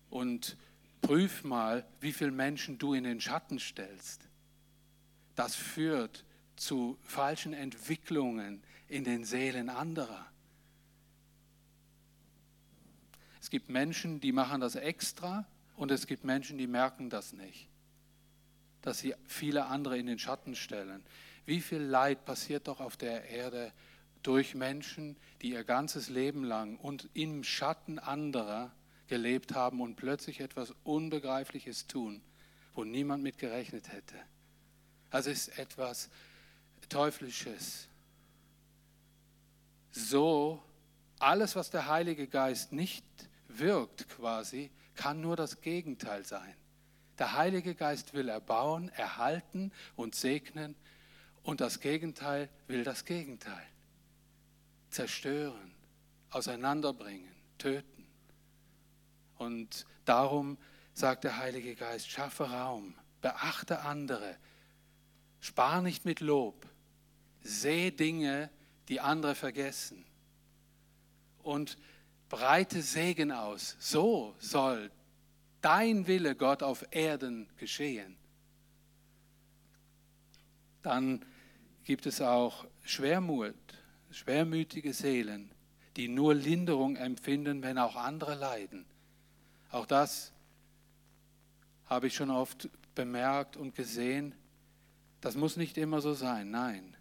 und 0.09 0.57
prüf 1.03 1.45
mal, 1.45 1.87
wie 2.01 2.13
viele 2.13 2.31
Menschen 2.31 2.79
du 2.79 2.95
in 2.95 3.05
den 3.05 3.21
Schatten 3.21 3.59
stellst. 3.59 4.27
Das 5.35 5.55
führt 5.55 6.25
zu 6.57 6.97
falschen 7.03 7.53
Entwicklungen 7.53 8.63
in 8.89 9.05
den 9.05 9.25
Seelen 9.25 9.69
anderer. 9.69 10.27
Es 13.41 13.51
gibt 13.51 13.69
Menschen, 13.69 14.21
die 14.21 14.33
machen 14.33 14.61
das 14.61 14.75
extra 14.75 15.47
und 15.77 15.91
es 15.91 16.07
gibt 16.07 16.25
Menschen, 16.25 16.57
die 16.59 16.67
merken 16.67 17.11
das 17.11 17.33
nicht, 17.33 17.69
dass 18.83 18.99
sie 18.99 19.15
viele 19.27 19.67
andere 19.67 19.99
in 19.99 20.07
den 20.07 20.19
Schatten 20.19 20.55
stellen. 20.55 21.03
Wie 21.47 21.61
viel 21.61 21.83
Leid 21.83 22.25
passiert 22.25 22.69
doch 22.69 22.81
auf 22.81 22.97
der 22.97 23.29
Erde 23.29 23.73
durch 24.23 24.55
Menschen, 24.55 25.17
die 25.43 25.51
ihr 25.51 25.65
ganzes 25.65 26.09
Leben 26.09 26.45
lang 26.45 26.79
und 26.79 27.09
im 27.13 27.45
Schatten 27.45 27.99
anderer 27.99 28.73
gelebt 29.07 29.55
haben 29.55 29.81
und 29.81 29.97
plötzlich 29.97 30.41
etwas 30.41 30.75
Unbegreifliches 30.83 31.87
tun, 31.87 32.23
wo 32.75 32.85
niemand 32.85 33.23
mit 33.23 33.39
gerechnet 33.39 33.93
hätte. 33.93 34.17
Das 35.11 35.27
ist 35.27 35.59
etwas 35.59 36.09
Teuflisches. 36.89 37.89
So, 39.97 40.61
alles, 41.21 41.55
was 41.55 41.71
der 41.71 41.87
Heilige 41.87 42.27
Geist 42.27 42.73
nicht 42.73 43.05
wirkt 43.47 44.09
quasi, 44.09 44.73
kann 44.97 45.21
nur 45.21 45.37
das 45.37 45.61
Gegenteil 45.61 46.25
sein. 46.25 46.57
Der 47.17 47.35
Heilige 47.35 47.77
Geist 47.77 48.13
will 48.13 48.29
erbauen, 48.29 48.89
erhalten 48.89 49.71
und 49.95 50.17
segnen 50.17 50.75
und 51.45 51.61
das 51.61 51.79
Gegenteil 51.79 52.49
will 52.67 52.83
das 52.83 53.05
Gegenteil. 53.05 53.67
Zerstören, 54.91 55.73
auseinanderbringen, 56.31 57.33
töten. 57.59 58.05
Und 59.37 59.87
darum 60.05 60.59
sagt 60.93 61.23
der 61.23 61.39
Heilige 61.39 61.77
Geist, 61.77 62.11
schaffe 62.11 62.51
Raum, 62.51 62.97
beachte 63.21 63.83
andere, 63.83 64.37
spar 65.39 65.83
nicht 65.83 66.05
mit 66.05 66.19
Lob, 66.19 66.67
sehe 67.43 67.93
Dinge, 67.93 68.51
die 68.51 68.64
andere 69.01 69.35
vergessen 69.35 70.05
und 71.43 71.79
breite 72.29 72.83
Segen 72.83 73.33
aus. 73.33 73.77
So 73.79 74.35
soll 74.39 74.91
dein 75.61 76.07
Wille, 76.07 76.35
Gott, 76.35 76.63
auf 76.63 76.85
Erden 76.91 77.49
geschehen. 77.57 78.17
Dann 80.83 81.25
gibt 81.85 82.07
es 82.07 82.21
auch 82.21 82.67
Schwermut, 82.83 83.55
schwermütige 84.11 84.93
Seelen, 84.93 85.51
die 85.97 86.09
nur 86.09 86.35
Linderung 86.35 86.97
empfinden, 86.97 87.63
wenn 87.63 87.79
auch 87.79 87.97
andere 87.97 88.35
leiden. 88.35 88.85
Auch 89.71 89.87
das 89.87 90.33
habe 91.87 92.09
ich 92.09 92.15
schon 92.15 92.31
oft 92.31 92.69
bemerkt 92.95 93.57
und 93.57 93.75
gesehen. 93.75 94.35
Das 95.21 95.37
muss 95.37 95.57
nicht 95.57 95.79
immer 95.79 96.01
so 96.01 96.13
sein, 96.13 96.51
nein. 96.51 96.94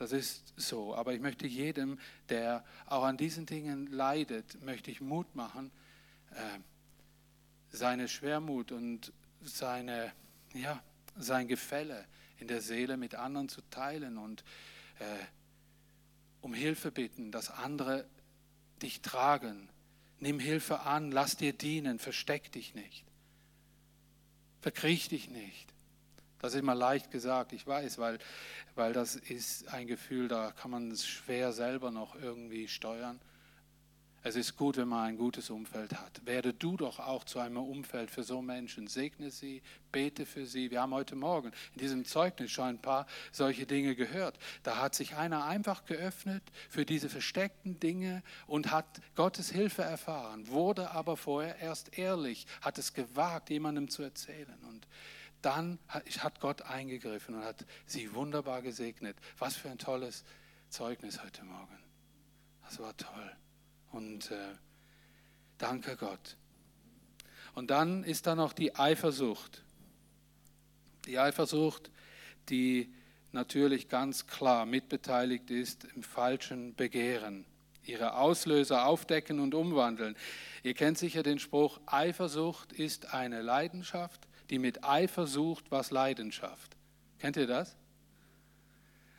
Das 0.00 0.12
ist 0.12 0.54
so. 0.56 0.94
Aber 0.94 1.12
ich 1.12 1.20
möchte 1.20 1.46
jedem, 1.46 1.98
der 2.30 2.64
auch 2.86 3.04
an 3.04 3.18
diesen 3.18 3.44
Dingen 3.44 3.86
leidet, 3.88 4.62
möchte 4.62 4.90
ich 4.90 5.02
Mut 5.02 5.36
machen, 5.36 5.70
äh, 6.30 6.58
seine 7.70 8.08
Schwermut 8.08 8.72
und 8.72 9.12
seine, 9.42 10.10
ja, 10.54 10.82
sein 11.18 11.48
Gefälle 11.48 12.06
in 12.38 12.48
der 12.48 12.62
Seele 12.62 12.96
mit 12.96 13.14
anderen 13.14 13.50
zu 13.50 13.60
teilen 13.68 14.16
und 14.16 14.42
äh, 15.00 15.04
um 16.40 16.54
Hilfe 16.54 16.90
bitten, 16.90 17.30
dass 17.30 17.50
andere 17.50 18.08
dich 18.80 19.02
tragen. 19.02 19.68
Nimm 20.18 20.40
Hilfe 20.40 20.80
an, 20.80 21.10
lass 21.10 21.36
dir 21.36 21.52
dienen, 21.52 21.98
versteck 21.98 22.50
dich 22.52 22.74
nicht. 22.74 23.04
Verkriech 24.62 25.08
dich 25.08 25.28
nicht. 25.28 25.69
Das 26.40 26.54
ist 26.54 26.60
immer 26.60 26.74
leicht 26.74 27.10
gesagt, 27.10 27.52
ich 27.52 27.66
weiß, 27.66 27.98
weil, 27.98 28.18
weil 28.74 28.92
das 28.92 29.16
ist 29.16 29.68
ein 29.72 29.86
Gefühl, 29.86 30.28
da 30.28 30.52
kann 30.52 30.70
man 30.70 30.90
es 30.90 31.06
schwer 31.06 31.52
selber 31.52 31.90
noch 31.90 32.14
irgendwie 32.14 32.66
steuern. 32.66 33.20
Es 34.22 34.36
ist 34.36 34.56
gut, 34.56 34.76
wenn 34.76 34.88
man 34.88 35.08
ein 35.08 35.16
gutes 35.16 35.48
Umfeld 35.48 35.94
hat. 35.94 36.20
Werde 36.26 36.52
du 36.52 36.76
doch 36.76 36.98
auch 36.98 37.24
zu 37.24 37.38
einem 37.38 37.56
Umfeld 37.56 38.10
für 38.10 38.22
so 38.22 38.42
Menschen. 38.42 38.86
Segne 38.86 39.30
sie, 39.30 39.62
bete 39.92 40.26
für 40.26 40.44
sie. 40.44 40.70
Wir 40.70 40.82
haben 40.82 40.92
heute 40.92 41.16
Morgen 41.16 41.52
in 41.72 41.80
diesem 41.80 42.04
Zeugnis 42.04 42.50
schon 42.50 42.66
ein 42.66 42.82
paar 42.82 43.06
solche 43.32 43.64
Dinge 43.64 43.94
gehört. 43.94 44.38
Da 44.62 44.76
hat 44.76 44.94
sich 44.94 45.16
einer 45.16 45.46
einfach 45.46 45.86
geöffnet 45.86 46.42
für 46.68 46.84
diese 46.84 47.08
versteckten 47.08 47.80
Dinge 47.80 48.22
und 48.46 48.70
hat 48.70 49.00
Gottes 49.14 49.52
Hilfe 49.52 49.82
erfahren, 49.82 50.48
wurde 50.48 50.90
aber 50.90 51.16
vorher 51.16 51.56
erst 51.56 51.96
ehrlich, 51.96 52.46
hat 52.60 52.76
es 52.76 52.92
gewagt, 52.92 53.48
jemandem 53.48 53.88
zu 53.88 54.02
erzählen. 54.02 54.58
Und 54.68 54.86
dann 55.42 55.78
hat 55.88 56.40
Gott 56.40 56.62
eingegriffen 56.62 57.34
und 57.34 57.44
hat 57.44 57.64
sie 57.86 58.14
wunderbar 58.14 58.62
gesegnet. 58.62 59.16
Was 59.38 59.56
für 59.56 59.70
ein 59.70 59.78
tolles 59.78 60.24
Zeugnis 60.68 61.22
heute 61.22 61.44
Morgen. 61.44 61.78
Das 62.64 62.78
war 62.78 62.96
toll. 62.96 63.36
Und 63.92 64.30
äh, 64.30 64.54
danke 65.58 65.96
Gott. 65.96 66.36
Und 67.54 67.70
dann 67.70 68.04
ist 68.04 68.26
da 68.26 68.34
noch 68.34 68.52
die 68.52 68.76
Eifersucht. 68.76 69.64
Die 71.06 71.18
Eifersucht, 71.18 71.90
die 72.48 72.92
natürlich 73.32 73.88
ganz 73.88 74.26
klar 74.26 74.66
mitbeteiligt 74.66 75.50
ist 75.50 75.84
im 75.96 76.02
falschen 76.02 76.74
Begehren. 76.74 77.44
Ihre 77.84 78.14
Auslöser 78.14 78.86
aufdecken 78.86 79.40
und 79.40 79.54
umwandeln. 79.54 80.16
Ihr 80.62 80.74
kennt 80.74 80.98
sicher 80.98 81.22
den 81.22 81.38
Spruch, 81.38 81.80
Eifersucht 81.86 82.72
ist 82.72 83.14
eine 83.14 83.42
Leidenschaft, 83.42 84.28
die 84.50 84.58
mit 84.58 84.84
Eifer 84.84 85.26
sucht, 85.26 85.70
was 85.70 85.90
Leidenschaft. 85.90 86.76
Kennt 87.18 87.36
ihr 87.36 87.46
das? 87.46 87.76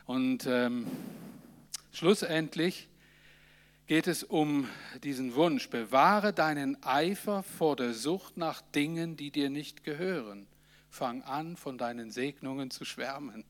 Und 0.06 0.46
ähm, 0.46 0.88
schlussendlich 1.92 2.90
geht 3.88 4.08
es 4.08 4.24
um 4.24 4.68
diesen 5.04 5.36
Wunsch, 5.36 5.70
bewahre 5.70 6.34
deinen 6.34 6.82
Eifer 6.84 7.44
vor 7.44 7.76
der 7.76 7.94
Sucht 7.94 8.38
nach 8.38 8.62
Dingen, 8.62 9.18
die 9.18 9.32
dir 9.32 9.50
nicht 9.50 9.84
gehören. 9.84 10.48
Fang 10.90 11.22
an, 11.24 11.56
von 11.56 11.78
deinen 11.78 12.12
Segnungen 12.12 12.72
zu 12.72 12.84
schwärmen. 12.84 13.46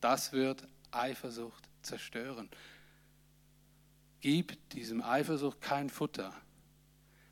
Das 0.00 0.32
wird 0.32 0.66
Eifersucht 0.90 1.68
zerstören. 1.82 2.48
Gib 4.20 4.70
diesem 4.70 5.02
Eifersucht 5.02 5.60
kein 5.60 5.90
Futter. 5.90 6.32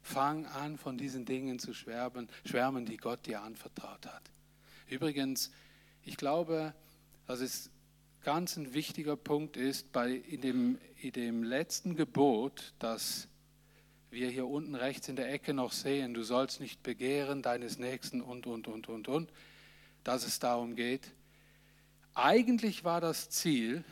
Fang 0.02 0.46
an, 0.46 0.78
von 0.78 0.98
diesen 0.98 1.24
Dingen 1.24 1.58
zu 1.58 1.72
schwärmen, 1.74 2.28
schwärmen, 2.44 2.84
die 2.84 2.96
Gott 2.96 3.26
dir 3.26 3.42
anvertraut 3.42 4.04
hat. 4.06 4.30
Übrigens, 4.88 5.52
ich 6.04 6.16
glaube, 6.16 6.74
dass 7.26 7.40
es 7.40 7.70
ganz 8.24 8.56
ein 8.56 8.74
wichtiger 8.74 9.16
Punkt 9.16 9.56
ist, 9.56 9.92
bei, 9.92 10.10
in, 10.10 10.40
dem, 10.40 10.78
in 11.00 11.12
dem 11.12 11.42
letzten 11.44 11.94
Gebot, 11.94 12.74
das 12.78 13.28
wir 14.10 14.28
hier 14.28 14.46
unten 14.46 14.74
rechts 14.74 15.08
in 15.08 15.16
der 15.16 15.32
Ecke 15.32 15.54
noch 15.54 15.72
sehen, 15.72 16.14
du 16.14 16.22
sollst 16.24 16.60
nicht 16.60 16.82
begehren 16.82 17.40
deines 17.40 17.78
Nächsten 17.78 18.20
und, 18.20 18.46
und, 18.46 18.68
und, 18.68 18.88
und, 18.88 19.08
und, 19.08 19.32
dass 20.04 20.26
es 20.26 20.40
darum 20.40 20.74
geht. 20.74 21.12
Eigentlich 22.12 22.84
war 22.84 23.00
das 23.00 23.30
Ziel, 23.30 23.84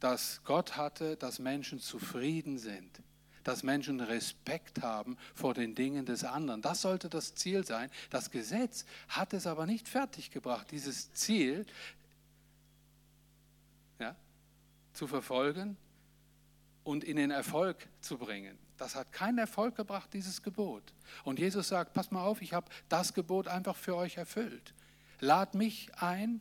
dass 0.00 0.42
Gott 0.44 0.76
hatte, 0.76 1.16
dass 1.16 1.38
Menschen 1.38 1.78
zufrieden 1.78 2.58
sind 2.58 3.02
dass 3.44 3.62
Menschen 3.62 4.00
Respekt 4.00 4.82
haben 4.82 5.16
vor 5.34 5.54
den 5.54 5.74
Dingen 5.74 6.04
des 6.06 6.24
anderen. 6.24 6.62
Das 6.62 6.82
sollte 6.82 7.08
das 7.08 7.34
Ziel 7.34 7.64
sein. 7.64 7.90
Das 8.10 8.30
Gesetz 8.30 8.84
hat 9.08 9.32
es 9.32 9.46
aber 9.46 9.66
nicht 9.66 9.88
fertiggebracht, 9.88 10.70
dieses 10.70 11.12
Ziel 11.12 11.66
ja, 13.98 14.14
zu 14.92 15.06
verfolgen 15.06 15.76
und 16.84 17.04
in 17.04 17.16
den 17.16 17.30
Erfolg 17.30 17.88
zu 18.00 18.18
bringen. 18.18 18.58
Das 18.76 18.94
hat 18.94 19.12
keinen 19.12 19.38
Erfolg 19.38 19.76
gebracht, 19.76 20.08
dieses 20.14 20.42
Gebot. 20.42 20.94
Und 21.24 21.38
Jesus 21.38 21.68
sagt, 21.68 21.92
pass 21.92 22.10
mal 22.10 22.24
auf, 22.24 22.40
ich 22.40 22.54
habe 22.54 22.70
das 22.88 23.12
Gebot 23.12 23.46
einfach 23.46 23.76
für 23.76 23.94
euch 23.94 24.16
erfüllt. 24.16 24.74
Lad 25.20 25.54
mich 25.54 25.94
ein, 25.96 26.40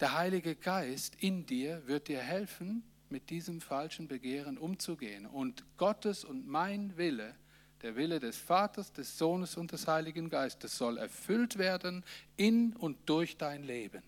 der 0.00 0.12
Heilige 0.12 0.54
Geist 0.54 1.14
in 1.20 1.46
dir 1.46 1.86
wird 1.86 2.08
dir 2.08 2.20
helfen, 2.20 2.82
mit 3.12 3.30
diesem 3.30 3.60
falschen 3.60 4.08
Begehren 4.08 4.58
umzugehen. 4.58 5.26
Und 5.26 5.64
Gottes 5.76 6.24
und 6.24 6.48
mein 6.48 6.96
Wille, 6.96 7.36
der 7.82 7.94
Wille 7.94 8.18
des 8.18 8.38
Vaters, 8.38 8.92
des 8.92 9.18
Sohnes 9.18 9.56
und 9.56 9.70
des 9.70 9.86
Heiligen 9.86 10.28
Geistes 10.28 10.76
soll 10.76 10.98
erfüllt 10.98 11.58
werden 11.58 12.04
in 12.36 12.74
und 12.74 12.98
durch 13.06 13.36
dein 13.36 13.62
Leben, 13.62 14.02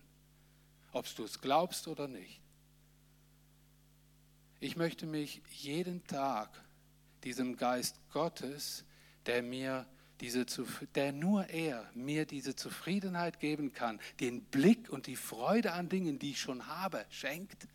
ob 0.91 1.05
du 1.15 1.23
es 1.23 1.39
glaubst 1.39 1.87
oder 1.87 2.07
nicht. 2.07 2.41
Ich 4.59 4.75
möchte 4.75 5.05
mich 5.05 5.41
jeden 5.51 6.05
Tag 6.07 6.49
diesem 7.23 7.55
Geist 7.55 7.99
Gottes, 8.11 8.83
der 9.25 9.43
mir 9.43 9.85
diese, 10.21 10.45
der 10.95 11.11
nur 11.11 11.47
er 11.49 11.89
mir 11.93 12.25
diese 12.25 12.55
Zufriedenheit 12.55 13.39
geben 13.39 13.73
kann, 13.73 13.99
den 14.19 14.41
Blick 14.45 14.89
und 14.89 15.07
die 15.07 15.17
Freude 15.17 15.73
an 15.73 15.89
Dingen, 15.89 16.19
die 16.19 16.31
ich 16.31 16.39
schon 16.39 16.67
habe, 16.67 17.05
schenkt, 17.09 17.67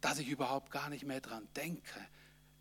dass 0.00 0.18
ich 0.18 0.28
überhaupt 0.28 0.70
gar 0.70 0.88
nicht 0.90 1.04
mehr 1.04 1.20
dran 1.20 1.46
denke, 1.56 2.00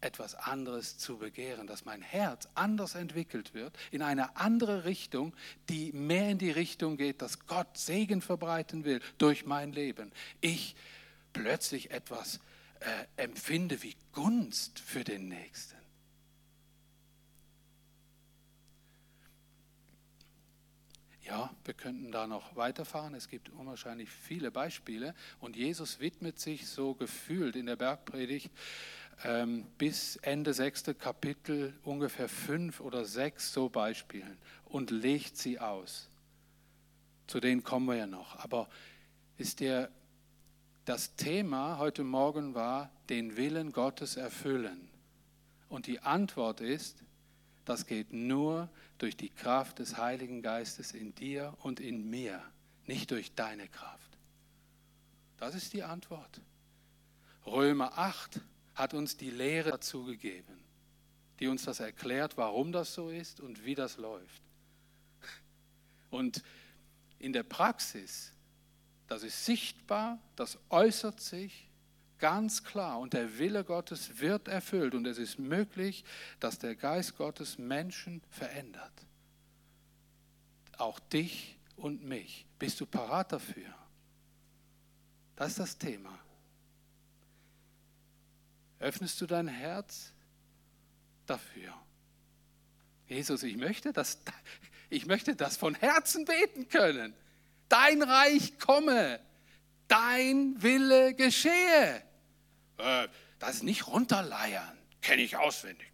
etwas 0.02 0.36
anderes 0.36 0.98
zu 0.98 1.18
begehren, 1.18 1.68
dass 1.68 1.86
mein 1.86 2.02
Herz 2.02 2.48
anders 2.54 2.96
entwickelt 2.96 3.54
wird, 3.54 3.78
in 3.92 4.02
eine 4.02 4.38
andere 4.38 4.86
Richtung, 4.86 5.36
die 5.68 5.92
mehr 5.92 6.30
in 6.30 6.38
die 6.38 6.52
Richtung 6.52 6.98
geht, 6.98 7.22
dass 7.22 7.48
Gott 7.48 7.78
Segen 7.78 8.22
verbreiten 8.22 8.86
will 8.86 9.02
durch 9.18 9.46
mein 9.46 9.74
Leben. 9.74 10.12
Ich 10.40 10.76
plötzlich 11.34 11.92
etwas 11.92 12.40
äh, 12.80 13.24
empfinde 13.24 13.84
wie 13.84 13.96
Gunst 14.14 14.80
für 14.80 15.04
den 15.04 15.28
Nächsten. 15.28 15.79
Ja, 21.30 21.54
wir 21.64 21.76
könnten 21.76 22.12
da 22.12 22.26
noch 22.26 22.56
weiterfahren. 22.56 23.14
Es 23.14 23.28
gibt 23.30 23.50
unwahrscheinlich 23.50 24.10
viele 24.10 24.50
Beispiele. 24.50 25.14
Und 25.40 25.56
Jesus 25.56 26.00
widmet 26.00 26.40
sich 26.40 26.68
so 26.68 26.96
gefühlt 26.96 27.56
in 27.56 27.68
der 27.68 27.76
Bergpredigt 27.76 28.50
ähm, 29.24 29.68
bis 29.78 30.16
Ende 30.16 30.56
sechste 30.56 30.96
Kapitel 30.96 31.78
ungefähr 31.84 32.28
fünf 32.28 32.80
oder 32.80 33.06
sechs 33.06 33.54
so 33.54 33.70
Beispielen 33.70 34.40
und 34.66 34.90
legt 34.90 35.38
sie 35.38 35.60
aus. 35.60 36.10
Zu 37.28 37.40
denen 37.40 37.64
kommen 37.64 37.86
wir 37.86 37.96
ja 37.96 38.08
noch. 38.08 38.38
Aber 38.38 38.68
ist 39.38 39.60
dir 39.60 39.92
das 40.86 41.16
Thema 41.16 41.78
heute 41.78 42.04
Morgen 42.04 42.56
war, 42.56 42.90
den 43.10 43.38
Willen 43.38 43.72
Gottes 43.72 44.18
erfüllen. 44.18 44.90
Und 45.68 45.86
die 45.86 46.00
Antwort 46.00 46.60
ist, 46.60 47.04
das 47.66 47.86
geht 47.86 48.14
nur 48.14 48.68
durch 49.00 49.18
die 49.18 49.30
Kraft 49.30 49.80
des 49.80 49.98
Heiligen 49.98 50.42
Geistes 50.42 50.92
in 50.92 51.16
dir 51.16 51.56
und 51.60 51.80
in 51.80 52.10
mir, 52.10 52.44
nicht 52.86 53.10
durch 53.12 53.34
deine 53.34 53.68
Kraft. 53.68 54.18
Das 55.38 55.56
ist 55.56 55.74
die 55.74 55.84
Antwort. 55.84 56.42
Römer 57.46 57.98
8 57.98 58.42
hat 58.76 58.94
uns 58.94 59.18
die 59.18 59.32
Lehre 59.32 59.72
dazu 59.72 60.04
gegeben, 60.04 60.60
die 61.40 61.48
uns 61.48 61.64
das 61.64 61.80
erklärt, 61.80 62.38
warum 62.38 62.72
das 62.72 62.94
so 62.94 63.10
ist 63.10 63.40
und 63.40 63.66
wie 63.66 63.74
das 63.76 63.98
läuft. 63.98 64.44
Und 66.10 66.44
in 67.20 67.34
der 67.34 67.44
Praxis, 67.44 68.34
das 69.08 69.24
ist 69.24 69.46
sichtbar, 69.46 70.20
das 70.36 70.58
äußert 70.70 71.22
sich 71.22 71.69
ganz 72.20 72.64
klar 72.64 73.00
und 73.00 73.14
der 73.14 73.40
Wille 73.40 73.64
Gottes 73.64 74.20
wird 74.20 74.48
erfüllt 74.48 74.94
und 74.94 75.06
es 75.06 75.18
ist 75.18 75.40
möglich, 75.40 76.04
dass 76.40 76.60
der 76.60 76.76
Geist 76.76 77.18
Gottes 77.18 77.58
Menschen 77.58 78.22
verändert. 78.30 78.94
Auch 80.78 81.00
dich 81.00 81.58
und 81.76 82.04
mich. 82.04 82.46
Bist 82.60 82.80
du 82.80 82.86
parat 82.86 83.32
dafür? 83.32 83.74
Das 85.36 85.50
ist 85.50 85.60
das 85.60 85.78
Thema. 85.78 86.18
Öffnest 88.80 89.20
du 89.22 89.26
dein 89.26 89.48
Herz 89.48 90.14
dafür? 91.26 91.74
Jesus, 93.08 93.44
ich 93.44 93.58
möchte 93.58 93.92
das, 93.92 94.20
ich 94.90 95.06
möchte 95.06 95.36
das 95.36 95.58
von 95.58 95.76
Herzen 95.76 96.26
beten 96.26 96.70
können. 96.70 97.14
Dein 97.68 98.02
Reich 98.02 98.58
komme, 98.60 99.20
dein 99.88 100.62
Wille 100.62 101.14
geschehe. 101.14 102.04
Äh, 102.80 103.08
das 103.38 103.56
ist 103.56 103.64
nicht 103.64 103.88
runterleiern, 103.88 104.78
kenne 105.02 105.22
ich 105.22 105.38
auswendig. 105.38 105.88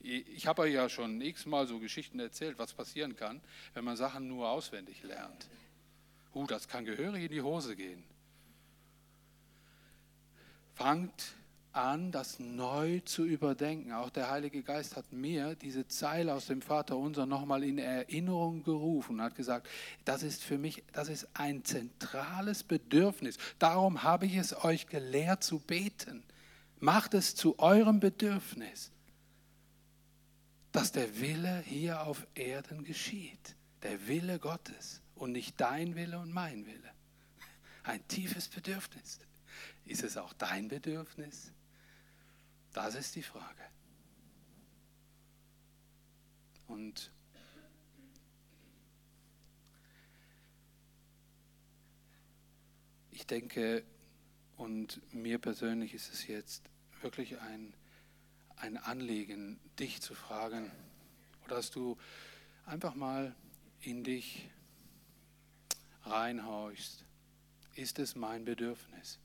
Ich 0.00 0.46
habe 0.46 0.62
euch 0.62 0.74
ja 0.74 0.88
schon 0.88 1.20
x-mal 1.20 1.66
so 1.66 1.78
Geschichten 1.78 2.20
erzählt, 2.20 2.58
was 2.58 2.74
passieren 2.74 3.16
kann, 3.16 3.40
wenn 3.74 3.84
man 3.84 3.96
Sachen 3.96 4.28
nur 4.28 4.50
auswendig 4.50 5.02
lernt. 5.02 5.48
Uh, 6.34 6.46
das 6.46 6.68
kann 6.68 6.84
gehörig 6.84 7.24
in 7.24 7.30
die 7.30 7.40
Hose 7.40 7.76
gehen 7.76 8.04
fangt 10.76 11.34
an, 11.76 12.10
das 12.10 12.38
neu 12.38 13.00
zu 13.00 13.24
überdenken. 13.24 13.92
Auch 13.92 14.10
der 14.10 14.30
Heilige 14.30 14.62
Geist 14.62 14.96
hat 14.96 15.12
mir 15.12 15.54
diese 15.54 15.86
Zeile 15.86 16.34
aus 16.34 16.46
dem 16.46 16.62
Vater 16.62 16.96
unser 16.96 17.26
nochmal 17.26 17.62
in 17.62 17.78
Erinnerung 17.78 18.62
gerufen 18.62 19.16
und 19.16 19.22
hat 19.22 19.34
gesagt, 19.34 19.68
das 20.04 20.22
ist 20.22 20.42
für 20.42 20.58
mich, 20.58 20.82
das 20.92 21.08
ist 21.08 21.28
ein 21.34 21.64
zentrales 21.64 22.62
Bedürfnis. 22.62 23.38
Darum 23.58 24.02
habe 24.02 24.26
ich 24.26 24.36
es 24.36 24.64
euch 24.64 24.86
gelehrt 24.86 25.44
zu 25.44 25.58
beten. 25.58 26.22
Macht 26.78 27.14
es 27.14 27.34
zu 27.34 27.58
eurem 27.58 28.00
Bedürfnis, 28.00 28.90
dass 30.72 30.92
der 30.92 31.20
Wille 31.20 31.62
hier 31.64 32.02
auf 32.02 32.26
Erden 32.34 32.84
geschieht. 32.84 33.54
Der 33.82 34.08
Wille 34.08 34.38
Gottes 34.38 35.00
und 35.14 35.32
nicht 35.32 35.60
dein 35.60 35.94
Wille 35.94 36.18
und 36.18 36.32
mein 36.32 36.66
Wille. 36.66 36.90
Ein 37.82 38.06
tiefes 38.08 38.48
Bedürfnis. 38.48 39.20
Ist 39.84 40.02
es 40.02 40.16
auch 40.16 40.32
dein 40.32 40.68
Bedürfnis? 40.68 41.52
Das 42.76 42.94
ist 42.94 43.16
die 43.16 43.22
Frage. 43.22 43.62
Und 46.66 47.10
ich 53.12 53.26
denke, 53.26 53.82
und 54.58 55.00
mir 55.14 55.38
persönlich 55.38 55.94
ist 55.94 56.12
es 56.12 56.26
jetzt 56.26 56.68
wirklich 57.00 57.40
ein, 57.40 57.72
ein 58.56 58.76
Anliegen, 58.76 59.58
dich 59.78 60.02
zu 60.02 60.14
fragen, 60.14 60.70
oder 61.46 61.56
dass 61.56 61.70
du 61.70 61.96
einfach 62.66 62.94
mal 62.94 63.34
in 63.80 64.04
dich 64.04 64.50
reinhorchst. 66.02 67.06
Ist 67.74 67.98
es 67.98 68.16
mein 68.16 68.44
Bedürfnis? 68.44 69.18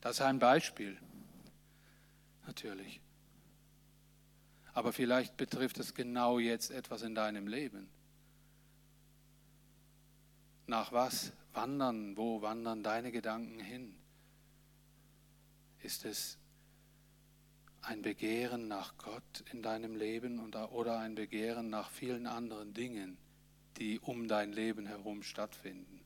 Das 0.00 0.16
ist 0.16 0.22
ein 0.22 0.38
Beispiel, 0.38 0.96
natürlich. 2.46 3.00
Aber 4.74 4.92
vielleicht 4.92 5.36
betrifft 5.36 5.78
es 5.78 5.94
genau 5.94 6.38
jetzt 6.38 6.70
etwas 6.70 7.02
in 7.02 7.14
deinem 7.14 7.48
Leben. 7.48 7.88
Nach 10.66 10.92
was 10.92 11.32
wandern, 11.52 12.16
wo 12.16 12.42
wandern 12.42 12.82
deine 12.82 13.10
Gedanken 13.10 13.58
hin? 13.58 13.96
Ist 15.80 16.04
es 16.04 16.38
ein 17.80 18.02
Begehren 18.02 18.68
nach 18.68 18.96
Gott 18.98 19.44
in 19.50 19.62
deinem 19.62 19.96
Leben 19.96 20.38
oder 20.54 20.98
ein 20.98 21.14
Begehren 21.14 21.70
nach 21.70 21.90
vielen 21.90 22.26
anderen 22.26 22.74
Dingen, 22.74 23.16
die 23.78 23.98
um 23.98 24.28
dein 24.28 24.52
Leben 24.52 24.86
herum 24.86 25.22
stattfinden? 25.22 26.00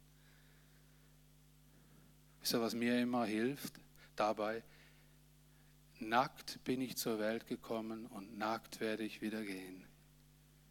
Wisst 2.42 2.54
ihr, 2.54 2.60
was 2.60 2.74
mir 2.74 3.00
immer 3.00 3.24
hilft? 3.24 3.82
dabei, 4.16 4.62
nackt 5.98 6.62
bin 6.64 6.80
ich 6.80 6.96
zur 6.96 7.18
Welt 7.18 7.46
gekommen 7.46 8.06
und 8.06 8.38
nackt 8.38 8.80
werde 8.80 9.04
ich 9.04 9.20
wieder 9.20 9.42
gehen. 9.42 9.84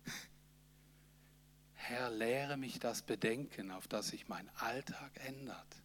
Herr, 1.74 2.10
lehre 2.10 2.58
mich 2.58 2.80
das 2.80 3.02
Bedenken, 3.02 3.72
auf 3.72 3.88
das 3.88 4.10
sich 4.10 4.28
mein 4.28 4.50
Alltag 4.56 5.12
ändert. 5.26 5.76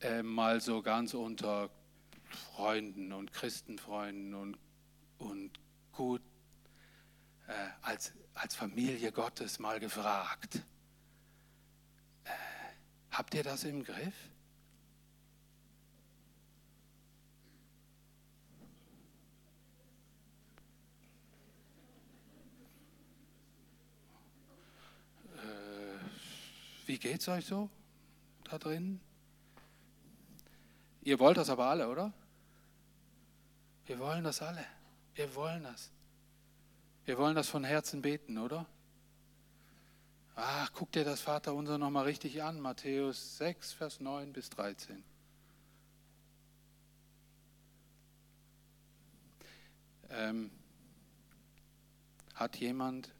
Äh, 0.00 0.22
mal 0.22 0.60
so 0.60 0.82
ganz 0.82 1.14
unter 1.14 1.70
Freunden 2.28 3.12
und 3.12 3.32
Christenfreunden 3.32 4.34
und, 4.34 4.58
und 5.18 5.58
gut 5.92 6.22
äh, 7.48 7.52
als, 7.82 8.12
als 8.34 8.54
Familie 8.54 9.10
Gottes 9.10 9.58
mal 9.58 9.80
gefragt. 9.80 10.62
Habt 13.10 13.34
ihr 13.34 13.42
das 13.42 13.64
im 13.64 13.82
Griff? 13.82 14.14
Äh, 25.36 25.38
wie 26.86 26.98
geht 26.98 27.20
es 27.20 27.28
euch 27.28 27.46
so 27.46 27.68
da 28.44 28.58
drin? 28.58 29.00
Ihr 31.02 31.18
wollt 31.18 31.38
das 31.38 31.48
aber 31.50 31.66
alle, 31.66 31.88
oder? 31.88 32.12
Wir 33.86 33.98
wollen 33.98 34.24
das 34.24 34.42
alle. 34.42 34.64
Wir 35.14 35.34
wollen 35.34 35.62
das. 35.62 35.90
Wir 37.06 37.16
wollen 37.16 37.34
das 37.34 37.48
von 37.48 37.64
Herzen 37.64 38.02
beten, 38.02 38.36
oder? 38.36 38.66
Ach, 40.40 40.70
guck 40.72 40.92
dir 40.92 41.02
das 41.02 41.20
Vater 41.20 41.52
unser 41.52 41.78
nochmal 41.78 42.04
richtig 42.04 42.44
an, 42.44 42.60
Matthäus 42.60 43.38
6, 43.38 43.72
Vers 43.72 43.98
9 43.98 44.32
bis 44.32 44.48
13. 44.50 45.02
Ähm, 50.10 50.52
hat 52.36 52.54
jemand 52.54 53.10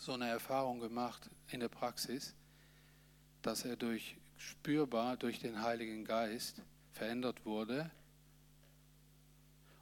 so 0.00 0.14
eine 0.14 0.28
Erfahrung 0.28 0.80
gemacht 0.80 1.30
in 1.52 1.60
der 1.60 1.68
Praxis, 1.68 2.34
dass 3.42 3.64
er 3.64 3.76
durch 3.76 4.16
spürbar 4.36 5.16
durch 5.16 5.38
den 5.38 5.62
Heiligen 5.62 6.04
Geist 6.04 6.60
verändert 6.90 7.46
wurde 7.46 7.88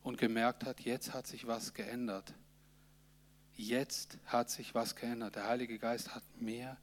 und 0.03 0.19
gemerkt 0.19 0.67
hat, 0.67 0.81
jetzt 0.81 1.15
hat 1.15 1.27
sich 1.27 1.47
was 1.47 1.73
geändert 1.73 2.35
jetzt 3.59 4.19
hat 4.25 4.49
sich 4.49 4.75
was 4.75 4.97
geändert. 4.97 5.37
Der 5.37 5.47
Heilige 5.47 5.79
Geist 5.79 6.15
hat 6.15 6.23
mir 6.41 6.79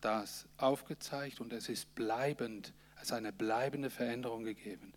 das 0.00 0.46
aufgezeigt 0.58 1.40
und 1.40 1.52
es 1.52 1.68
ist 1.68 1.92
bleibend 1.96 2.72
Es 3.00 3.10
hat 3.10 3.18
eine 3.18 3.32
bleibende 3.32 3.90
Veränderung 3.90 4.44
gegeben. 4.44 4.92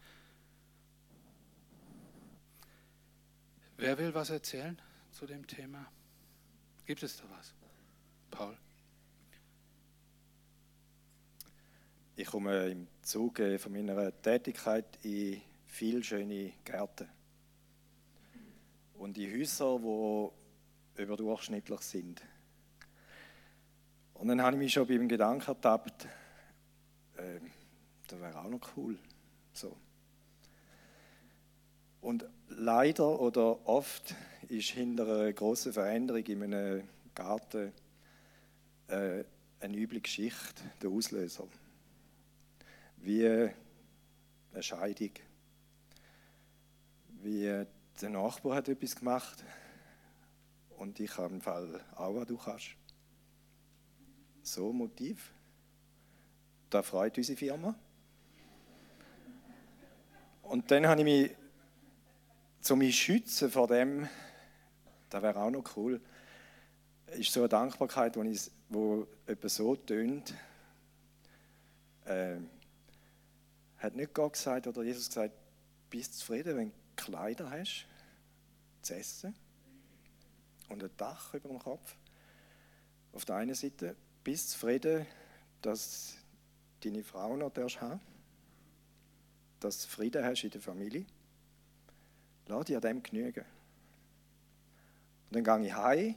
Wer 3.77 3.97
will 3.97 4.13
was 4.13 4.29
erzählen 4.29 4.79
zu 5.11 5.25
dem 5.25 5.47
Thema? 5.47 5.91
Gibt 6.85 7.01
es 7.03 7.17
da 7.17 7.23
was? 7.29 7.53
Paul? 8.29 8.57
Ich 12.15 12.27
komme 12.27 12.67
im 12.67 12.87
Zuge 13.01 13.57
von 13.57 13.71
meiner 13.71 14.11
Tätigkeit 14.21 14.85
in 15.03 15.41
viele 15.65 16.03
schöne 16.03 16.53
Gärten 16.63 17.09
und 18.95 19.17
in 19.17 19.31
Häuser, 19.31 19.79
die 19.79 20.40
überdurchschnittlich 20.97 21.81
sind. 21.81 22.21
Und 24.13 24.27
dann 24.27 24.41
habe 24.41 24.55
ich 24.55 24.59
mich 24.59 24.73
schon 24.73 24.87
beim 24.87 25.07
Gedanken 25.07 25.47
ertappt, 25.47 26.05
äh, 27.17 27.39
das 28.07 28.19
wäre 28.19 28.39
auch 28.39 28.49
noch 28.49 28.77
cool. 28.77 28.97
So. 29.53 29.75
Und 32.01 32.25
leider 32.49 33.19
oder 33.19 33.67
oft 33.67 34.15
ist 34.47 34.69
hinter 34.69 35.03
einer 35.03 35.33
grossen 35.33 35.73
Veränderung 35.73 36.23
in 36.25 36.43
einem 36.43 36.87
Garten 37.15 37.73
äh, 38.87 39.23
eine 39.59 39.77
üble 39.77 40.01
Geschichte 40.01 40.61
der 40.81 40.89
Auslöser. 40.89 41.47
Wie 42.97 43.27
eine 43.27 43.53
Scheidung. 44.63 45.11
Wie 47.23 47.65
der 48.01 48.09
Nachbar 48.09 48.55
hat 48.55 48.69
etwas 48.69 48.95
gemacht 48.95 49.43
und 50.81 50.99
ich 50.99 51.15
habe 51.15 51.35
im 51.35 51.41
Fall 51.41 51.79
auch, 51.95 52.15
was 52.15 52.25
du 52.25 52.37
kannst. 52.37 52.75
So 54.41 54.73
Motiv. 54.73 55.31
Da 56.71 56.81
freut 56.81 57.15
unsere 57.19 57.37
Firma. 57.37 57.75
Und 60.41 60.71
dann 60.71 60.87
habe 60.87 61.01
ich 61.01 61.05
mich, 61.05 61.37
zu 62.61 62.75
mich 62.75 62.99
schützen 62.99 63.51
vor 63.51 63.67
dem, 63.67 64.09
das 65.11 65.21
wäre 65.21 65.39
auch 65.39 65.51
noch 65.51 65.77
cool, 65.77 66.01
ist 67.11 67.31
so 67.31 67.41
eine 67.41 67.49
Dankbarkeit, 67.49 68.17
wo, 68.17 68.23
ich, 68.23 68.49
wo 68.69 69.05
etwas 69.27 69.57
so 69.57 69.75
tönt, 69.75 70.33
äh, 72.05 72.37
hat 73.77 73.95
nicht 73.95 74.15
Gott 74.15 74.33
gesagt 74.33 74.65
oder 74.65 74.81
Jesus 74.81 75.09
gesagt, 75.09 75.35
bist 75.91 76.17
zufrieden, 76.17 76.57
wenn 76.57 76.69
du 76.69 76.75
Kleider 76.95 77.51
hast, 77.51 77.85
zu 78.81 78.95
essen 78.95 79.35
und 80.71 80.83
ein 80.83 80.89
Dach 80.97 81.33
über 81.33 81.49
dem 81.49 81.59
Kopf. 81.59 81.95
Auf 83.13 83.25
der 83.25 83.35
einen 83.35 83.55
Seite, 83.55 83.95
bist 84.23 84.51
zufrieden, 84.51 85.05
dass 85.61 86.15
deine 86.81 87.03
Frau 87.03 87.35
noch 87.35 87.55
haben 87.55 87.99
dass 89.61 89.83
du 89.83 89.87
Frieden 89.87 90.25
hast 90.25 90.43
in 90.43 90.49
der 90.49 90.61
Familie. 90.61 91.05
Lass 92.47 92.69
an 92.71 92.81
dem 92.81 93.03
genügen. 93.03 93.45
Und 95.29 95.45
dann 95.45 95.61
gehe 95.61 95.67
ich 95.67 95.75
heim 95.75 96.15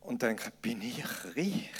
und 0.00 0.22
denke, 0.22 0.50
bin 0.62 0.82
ich 0.82 1.04
reich? 1.36 1.70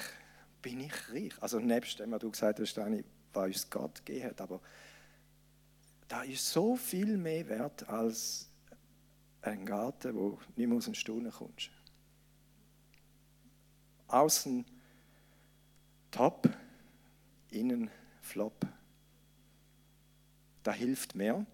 Bin 0.62 0.80
ich 0.80 0.93
reich? 1.11 1.32
Also 1.41 1.59
nebst 1.59 1.99
dem, 1.99 2.12
was 2.12 2.20
du 2.20 2.30
gesagt 2.30 2.61
hast, 2.61 2.76
was 2.76 3.47
uns 3.47 3.70
Gott 3.70 4.05
gegeben 4.05 4.26
hat, 4.26 4.41
aber 4.41 4.61
da 6.07 6.22
ist 6.22 6.51
so 6.51 6.76
viel 6.76 7.16
mehr 7.16 7.49
wert 7.49 7.89
als 7.89 8.47
ein 9.43 9.64
Garten, 9.64 10.14
wo 10.16 10.39
nicht 10.57 10.68
mehr 10.68 10.76
aus 10.76 10.84
dem 10.84 10.95
Stuhl 10.95 11.30
kommst. 11.30 11.70
Außen 14.09 14.64
top, 16.11 16.49
innen 17.51 17.91
flop 18.22 18.66
das 20.68 20.76
hilft 20.76 21.14
mir, 21.14 21.47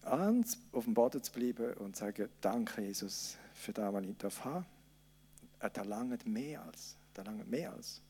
ganz 0.00 0.58
auf 0.72 0.84
dem 0.84 0.94
Boden 0.94 1.22
zu 1.22 1.30
bleiben 1.30 1.74
und 1.74 1.94
zu 1.94 2.04
sagen, 2.04 2.30
danke 2.40 2.80
Jesus 2.80 3.36
für 3.52 3.74
das, 3.74 3.92
was 3.92 4.04
ich 4.04 4.16
darf 4.16 4.44
haben. 4.46 4.64
Da 5.58 5.82
langt 5.82 6.26
mehr 6.26 6.62
als, 6.62 6.96
da 7.12 7.20
langt 7.20 7.50
mehr 7.50 7.70
als. 7.70 8.00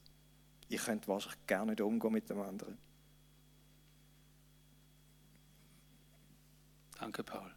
Ich 0.68 0.84
könnte 0.84 1.08
wahrscheinlich 1.08 1.46
gerne 1.48 1.72
nicht 1.72 1.80
umgehen 1.80 2.12
mit 2.12 2.30
dem 2.30 2.40
anderen. 2.40 2.78
Danke, 7.00 7.24
Paul. 7.24 7.52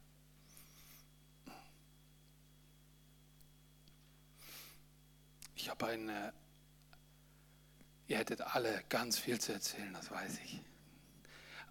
Ich 5.62 5.70
habe 5.70 5.86
eine, 5.86 6.34
ihr 8.08 8.18
hättet 8.18 8.42
alle 8.42 8.84
ganz 8.90 9.20
viel 9.20 9.40
zu 9.40 9.54
erzählen, 9.54 9.94
das 9.94 10.10
weiß 10.10 10.40
ich. 10.44 10.60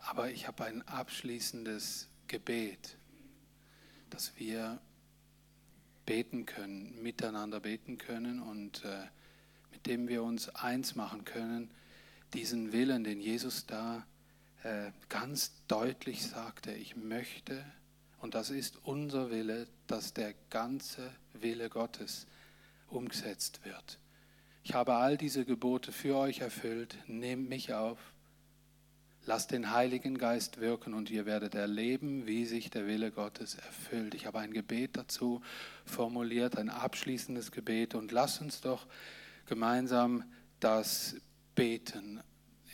Aber 0.03 0.31
ich 0.31 0.47
habe 0.47 0.65
ein 0.65 0.87
abschließendes 0.87 2.09
Gebet, 2.29 2.97
dass 4.09 4.37
wir 4.37 4.81
beten 6.07 6.47
können, 6.47 7.03
miteinander 7.03 7.59
beten 7.59 7.99
können 7.99 8.41
und 8.41 8.85
äh, 8.85 9.09
mit 9.73 9.87
dem 9.87 10.07
wir 10.07 10.23
uns 10.23 10.49
eins 10.51 10.95
machen 10.95 11.25
können, 11.25 11.69
diesen 12.33 12.71
Willen, 12.71 13.03
den 13.03 13.21
Jesus 13.21 13.67
da 13.67 14.07
äh, 14.63 14.93
ganz 15.09 15.51
deutlich 15.67 16.25
sagte, 16.25 16.71
ich 16.71 16.95
möchte, 16.95 17.65
und 18.21 18.37
das 18.37 18.51
ist 18.51 18.77
unser 18.85 19.33
Wille, 19.33 19.67
dass 19.89 20.15
der 20.15 20.33
ganze 20.49 21.11
Wille 21.33 21.69
Gottes 21.69 22.29
umgesetzt 22.91 23.65
wird. 23.65 23.99
Ich 24.63 24.75
habe 24.75 24.95
all 24.95 25.17
diese 25.17 25.45
Gebote 25.45 25.93
für 25.93 26.17
euch 26.17 26.41
erfüllt, 26.41 26.99
nehmt 27.07 27.49
mich 27.49 27.73
auf, 27.73 27.99
Lasst 29.27 29.51
den 29.51 29.71
Heiligen 29.71 30.17
Geist 30.17 30.61
wirken 30.61 30.95
und 30.95 31.11
ihr 31.11 31.27
werdet 31.27 31.55
erleben, 31.55 32.27
wie 32.27 32.47
sich 32.47 32.71
der 32.71 32.87
Wille 32.87 33.11
Gottes 33.11 33.55
erfüllt. 33.55 34.15
Ich 34.15 34.25
habe 34.25 34.39
ein 34.39 34.53
Gebet 34.53 34.97
dazu 34.97 35.43
formuliert, 35.85 36.57
ein 36.57 36.71
abschließendes 36.71 37.53
Gebet 37.53 37.95
und 37.95 38.13
lasst 38.13 38.41
uns 38.41 38.63
doch 38.63 38.87
gemeinsam 39.47 40.25
das 40.59 41.17
beten. 41.55 42.21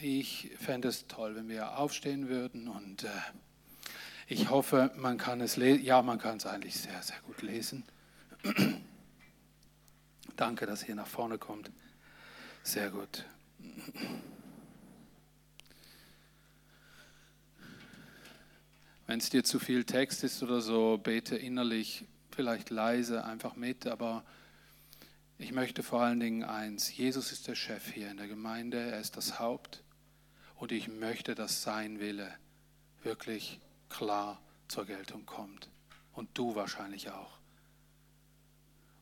Ich 0.00 0.52
fände 0.58 0.88
es 0.88 1.08
toll, 1.08 1.34
wenn 1.34 1.48
wir 1.48 1.78
aufstehen 1.78 2.28
würden 2.28 2.68
und 2.68 3.04
äh, 3.04 3.08
ich 4.28 4.48
hoffe, 4.48 4.92
man 4.96 5.18
kann 5.18 5.40
es 5.40 5.56
lesen. 5.56 5.84
Ja, 5.84 6.00
man 6.02 6.18
kann 6.18 6.36
es 6.36 6.46
eigentlich 6.46 6.76
sehr, 6.76 7.02
sehr 7.02 7.18
gut 7.26 7.42
lesen. 7.42 7.84
Danke, 10.36 10.66
dass 10.66 10.86
ihr 10.86 10.94
nach 10.94 11.06
vorne 11.06 11.38
kommt. 11.38 11.70
Sehr 12.62 12.90
gut. 12.90 13.24
Wenn 19.06 19.18
es 19.18 19.30
dir 19.30 19.44
zu 19.44 19.58
viel 19.58 19.84
Text 19.84 20.24
ist 20.24 20.42
oder 20.42 20.60
so, 20.60 20.98
bete 20.98 21.36
innerlich 21.36 22.04
vielleicht 22.32 22.68
leise 22.68 23.24
einfach 23.24 23.56
mit, 23.56 23.86
aber 23.86 24.24
ich 25.38 25.52
möchte 25.52 25.82
vor 25.82 26.02
allen 26.02 26.20
Dingen 26.20 26.44
eins, 26.44 26.94
Jesus 26.94 27.32
ist 27.32 27.48
der 27.48 27.54
Chef 27.54 27.92
hier 27.92 28.10
in 28.10 28.18
der 28.18 28.28
Gemeinde, 28.28 28.78
er 28.78 29.00
ist 29.00 29.16
das 29.16 29.38
Haupt 29.38 29.82
und 30.56 30.70
ich 30.70 30.88
möchte, 30.88 31.34
dass 31.34 31.62
sein 31.62 31.98
Wille 31.98 32.30
wirklich 33.02 33.60
klar 33.88 34.40
zur 34.68 34.84
Geltung 34.84 35.24
kommt 35.24 35.70
und 36.12 36.28
du 36.34 36.54
wahrscheinlich 36.56 37.10
auch. 37.10 37.38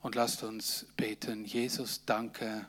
Und 0.04 0.16
lasst 0.16 0.42
uns 0.42 0.84
beten, 0.98 1.46
Jesus, 1.46 2.02
danke, 2.04 2.66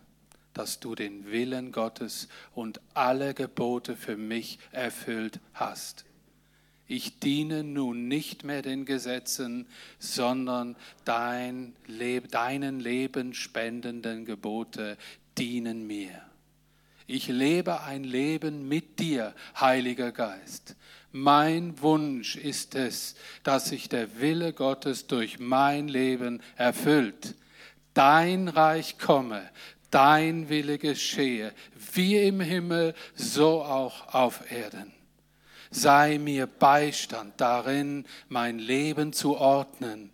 dass 0.54 0.80
du 0.80 0.96
den 0.96 1.30
Willen 1.30 1.74
Gottes 1.74 2.30
und 2.54 2.80
alle 2.94 3.34
Gebote 3.34 3.98
für 3.98 4.16
mich 4.16 4.58
erfüllt 4.72 5.42
hast. 5.54 6.06
Ich 6.88 7.20
diene 7.20 7.66
nun 7.66 8.08
nicht 8.08 8.46
mehr 8.46 8.62
den 8.62 8.86
Gesetzen, 8.86 9.68
sondern 10.00 10.78
dein 11.04 11.76
Leb 11.88 12.32
deinen 12.32 12.80
lebenspendenden 12.80 14.24
Gebote 14.24 14.98
dienen 15.38 15.86
mir. 15.88 16.25
Ich 17.08 17.28
lebe 17.28 17.82
ein 17.82 18.04
Leben 18.04 18.68
mit 18.68 19.00
dir, 19.00 19.34
Heiliger 19.60 20.12
Geist. 20.12 20.76
Mein 21.12 21.82
Wunsch 21.82 22.36
ist 22.36 22.76
es, 22.76 23.16
dass 23.44 23.70
sich 23.70 23.88
der 23.90 24.20
Wille 24.20 24.54
Gottes 24.54 25.08
durch 25.08 25.40
mein 25.40 25.88
Leben 25.88 26.42
erfüllt. 26.56 27.36
Dein 27.94 28.48
Reich 28.50 28.98
komme, 28.98 29.50
dein 29.92 30.50
Wille 30.50 30.78
geschehe, 30.78 31.54
wie 31.94 32.18
im 32.18 32.42
Himmel, 32.42 32.94
so 33.16 33.64
auch 33.64 34.14
auf 34.14 34.52
Erden 34.52 34.96
sei 35.76 36.18
mir 36.18 36.48
Beistand 36.48 37.34
darin, 37.38 38.06
mein 38.30 38.60
Leben 38.60 39.14
zu 39.14 39.38
ordnen. 39.38 40.10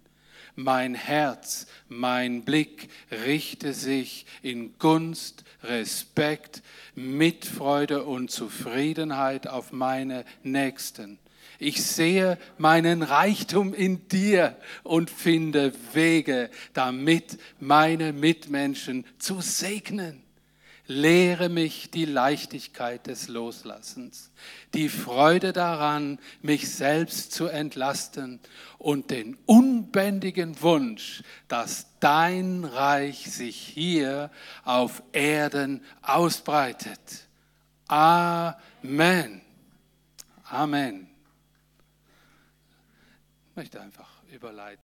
Mein 0.56 0.96
Herz, 0.96 1.68
mein 1.88 2.44
Blick 2.44 2.90
richte 3.12 3.74
sich 3.74 4.26
in 4.42 4.78
Gunst, 4.80 5.44
Respekt, 5.64 6.62
Mitfreude 6.96 8.04
und 8.04 8.32
Zufriedenheit 8.32 9.48
auf 9.48 9.72
meine 9.72 10.26
Nächsten. 10.44 11.20
Ich 11.60 11.84
sehe 11.84 12.40
meinen 12.58 13.04
Reichtum 13.04 13.74
in 13.74 14.08
dir 14.08 14.58
und 14.84 15.12
finde 15.12 15.74
Wege, 15.94 16.50
damit 16.74 17.38
meine 17.60 18.14
Mitmenschen 18.14 19.06
zu 19.20 19.42
segnen. 19.42 20.21
Lehre 20.92 21.48
mich 21.48 21.90
die 21.90 22.04
Leichtigkeit 22.06 23.08
des 23.08 23.30
Loslassens, 23.30 24.32
die 24.74 24.90
Freude 24.90 25.54
daran, 25.54 26.20
mich 26.42 26.70
selbst 26.70 27.32
zu 27.32 27.48
entlasten 27.48 28.42
und 28.78 29.10
den 29.10 29.38
unbändigen 29.46 30.62
Wunsch, 30.62 31.24
dass 31.48 31.88
dein 32.02 32.66
Reich 32.66 33.32
sich 33.32 33.56
hier 33.56 34.32
auf 34.66 35.02
Erden 35.14 35.82
ausbreitet. 36.02 37.00
Amen. 37.88 39.42
Amen. 40.44 41.08
Ich 43.50 43.56
möchte 43.56 43.80
einfach 43.80 44.10
überleiten. 44.30 44.80